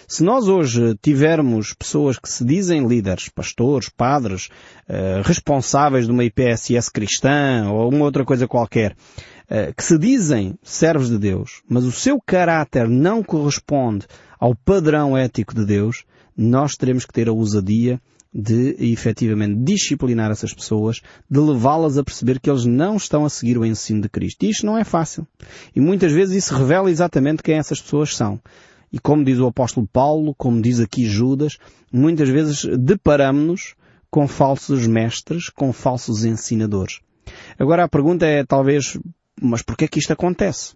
Se 0.07 0.23
nós 0.23 0.47
hoje 0.47 0.95
tivermos 1.01 1.73
pessoas 1.73 2.17
que 2.17 2.29
se 2.29 2.45
dizem 2.45 2.87
líderes, 2.87 3.29
pastores, 3.29 3.89
padres, 3.89 4.49
eh, 4.87 5.21
responsáveis 5.23 6.05
de 6.05 6.11
uma 6.11 6.23
IPSS 6.23 6.91
cristã 6.91 7.69
ou 7.69 7.89
uma 7.89 8.05
outra 8.05 8.23
coisa 8.23 8.47
qualquer, 8.47 8.95
que 9.75 9.83
se 9.83 9.97
dizem 9.99 10.57
servos 10.63 11.09
de 11.09 11.17
Deus, 11.17 11.61
mas 11.69 11.83
o 11.83 11.91
seu 11.91 12.19
caráter 12.19 12.87
não 12.89 13.21
corresponde 13.21 14.07
ao 14.39 14.55
padrão 14.55 15.15
ético 15.15 15.53
de 15.53 15.65
Deus, 15.65 16.05
nós 16.35 16.75
teremos 16.75 17.05
que 17.05 17.13
ter 17.13 17.29
a 17.29 17.33
ousadia 17.33 18.01
de 18.33 18.75
efetivamente 18.79 19.59
disciplinar 19.63 20.31
essas 20.31 20.53
pessoas, 20.53 21.01
de 21.29 21.39
levá-las 21.39 21.97
a 21.97 22.03
perceber 22.03 22.39
que 22.39 22.49
eles 22.49 22.65
não 22.65 22.95
estão 22.97 23.25
a 23.25 23.29
seguir 23.29 23.57
o 23.57 23.65
ensino 23.65 24.01
de 24.01 24.09
Cristo. 24.09 24.43
E 24.43 24.49
isto 24.49 24.65
não 24.65 24.77
é 24.77 24.83
fácil. 24.83 25.27
E 25.75 25.79
muitas 25.79 26.11
vezes 26.11 26.43
isso 26.43 26.55
revela 26.55 26.89
exatamente 26.89 27.43
quem 27.43 27.57
essas 27.57 27.79
pessoas 27.79 28.15
são. 28.15 28.41
E 28.91 28.99
como 28.99 29.23
diz 29.23 29.37
o 29.37 29.47
apóstolo 29.47 29.87
Paulo, 29.91 30.33
como 30.35 30.61
diz 30.61 30.79
aqui 30.79 31.05
Judas, 31.05 31.57
muitas 31.91 32.29
vezes 32.29 32.65
deparamos-nos 32.79 33.75
com 34.09 34.27
falsos 34.27 34.87
mestres, 34.87 35.49
com 35.49 35.71
falsos 35.71 36.25
ensinadores. 36.25 37.01
Agora 37.57 37.83
a 37.83 37.89
pergunta 37.89 38.25
é 38.25 38.43
talvez 38.43 38.97
mas 39.41 39.61
porquê 39.61 39.85
é 39.85 39.87
que 39.87 39.99
isto 39.99 40.13
acontece? 40.13 40.75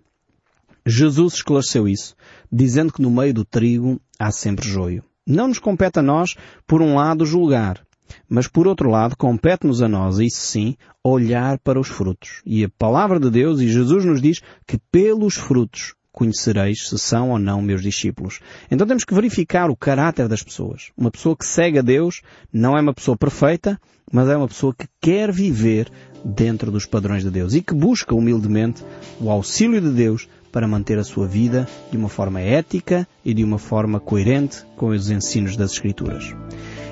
Jesus 0.85 1.35
esclareceu 1.35 1.87
isso, 1.87 2.15
dizendo 2.51 2.93
que 2.93 3.01
no 3.01 3.11
meio 3.11 3.33
do 3.33 3.45
trigo 3.45 3.99
há 4.17 4.31
sempre 4.31 4.67
joio. 4.67 5.03
Não 5.25 5.47
nos 5.47 5.59
compete 5.59 5.99
a 5.99 6.01
nós, 6.01 6.35
por 6.65 6.81
um 6.81 6.95
lado, 6.95 7.25
julgar, 7.25 7.85
mas 8.29 8.47
por 8.47 8.67
outro 8.67 8.89
lado, 8.89 9.15
compete-nos 9.17 9.81
a 9.81 9.87
nós, 9.87 10.19
isso 10.19 10.39
sim, 10.39 10.75
olhar 11.03 11.59
para 11.59 11.79
os 11.79 11.87
frutos. 11.87 12.41
E 12.45 12.63
a 12.63 12.69
palavra 12.69 13.19
de 13.19 13.29
Deus 13.29 13.59
e 13.59 13.67
Jesus 13.67 14.05
nos 14.05 14.21
diz 14.21 14.41
que 14.65 14.77
pelos 14.91 15.35
frutos 15.35 15.93
conhecereis 16.11 16.87
se 16.87 16.97
são 16.97 17.29
ou 17.29 17.37
não 17.37 17.61
meus 17.61 17.81
discípulos. 17.81 18.39
Então 18.71 18.87
temos 18.87 19.03
que 19.03 19.13
verificar 19.13 19.69
o 19.69 19.75
caráter 19.75 20.27
das 20.27 20.41
pessoas. 20.41 20.91
Uma 20.97 21.11
pessoa 21.11 21.37
que 21.37 21.45
segue 21.45 21.77
a 21.77 21.83
Deus 21.83 22.21
não 22.51 22.75
é 22.75 22.81
uma 22.81 22.93
pessoa 22.93 23.15
perfeita, 23.15 23.79
mas 24.11 24.27
é 24.27 24.35
uma 24.35 24.47
pessoa 24.47 24.73
que 24.73 24.87
quer 24.99 25.31
viver 25.31 25.91
dentro 26.27 26.69
dos 26.69 26.85
padrões 26.85 27.23
de 27.23 27.29
Deus 27.29 27.53
e 27.53 27.61
que 27.61 27.73
busca 27.73 28.13
humildemente 28.13 28.83
o 29.19 29.29
auxílio 29.31 29.79
de 29.79 29.89
Deus 29.89 30.27
para 30.51 30.67
manter 30.67 30.99
a 30.99 31.03
sua 31.03 31.27
vida 31.27 31.67
de 31.89 31.97
uma 31.97 32.09
forma 32.09 32.41
ética 32.41 33.07
e 33.23 33.33
de 33.33 33.43
uma 33.43 33.57
forma 33.57 33.99
coerente 33.99 34.65
com 34.75 34.87
os 34.87 35.09
ensinos 35.09 35.55
das 35.55 35.71
Escrituras. 35.71 36.33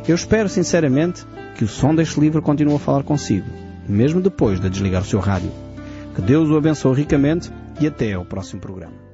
Eu 0.08 0.16
espero 0.16 0.48
sinceramente 0.48 1.26
que 1.58 1.64
o 1.64 1.68
som 1.68 1.94
deste 1.94 2.20
livro 2.20 2.42
continue 2.42 2.76
a 2.76 2.80
falar 2.80 3.04
consigo, 3.04 3.48
mesmo 3.90 4.22
depois 4.22 4.60
de 4.60 4.70
desligar 4.70 5.02
o 5.02 5.06
seu 5.06 5.20
rádio. 5.20 5.52
Que 6.14 6.22
Deus 6.22 6.50
o 6.50 6.56
abençoe 6.56 6.96
ricamente 6.96 7.52
e 7.82 7.88
até 7.88 8.14
ao 8.14 8.24
próximo 8.24 8.62
programa. 8.62 9.05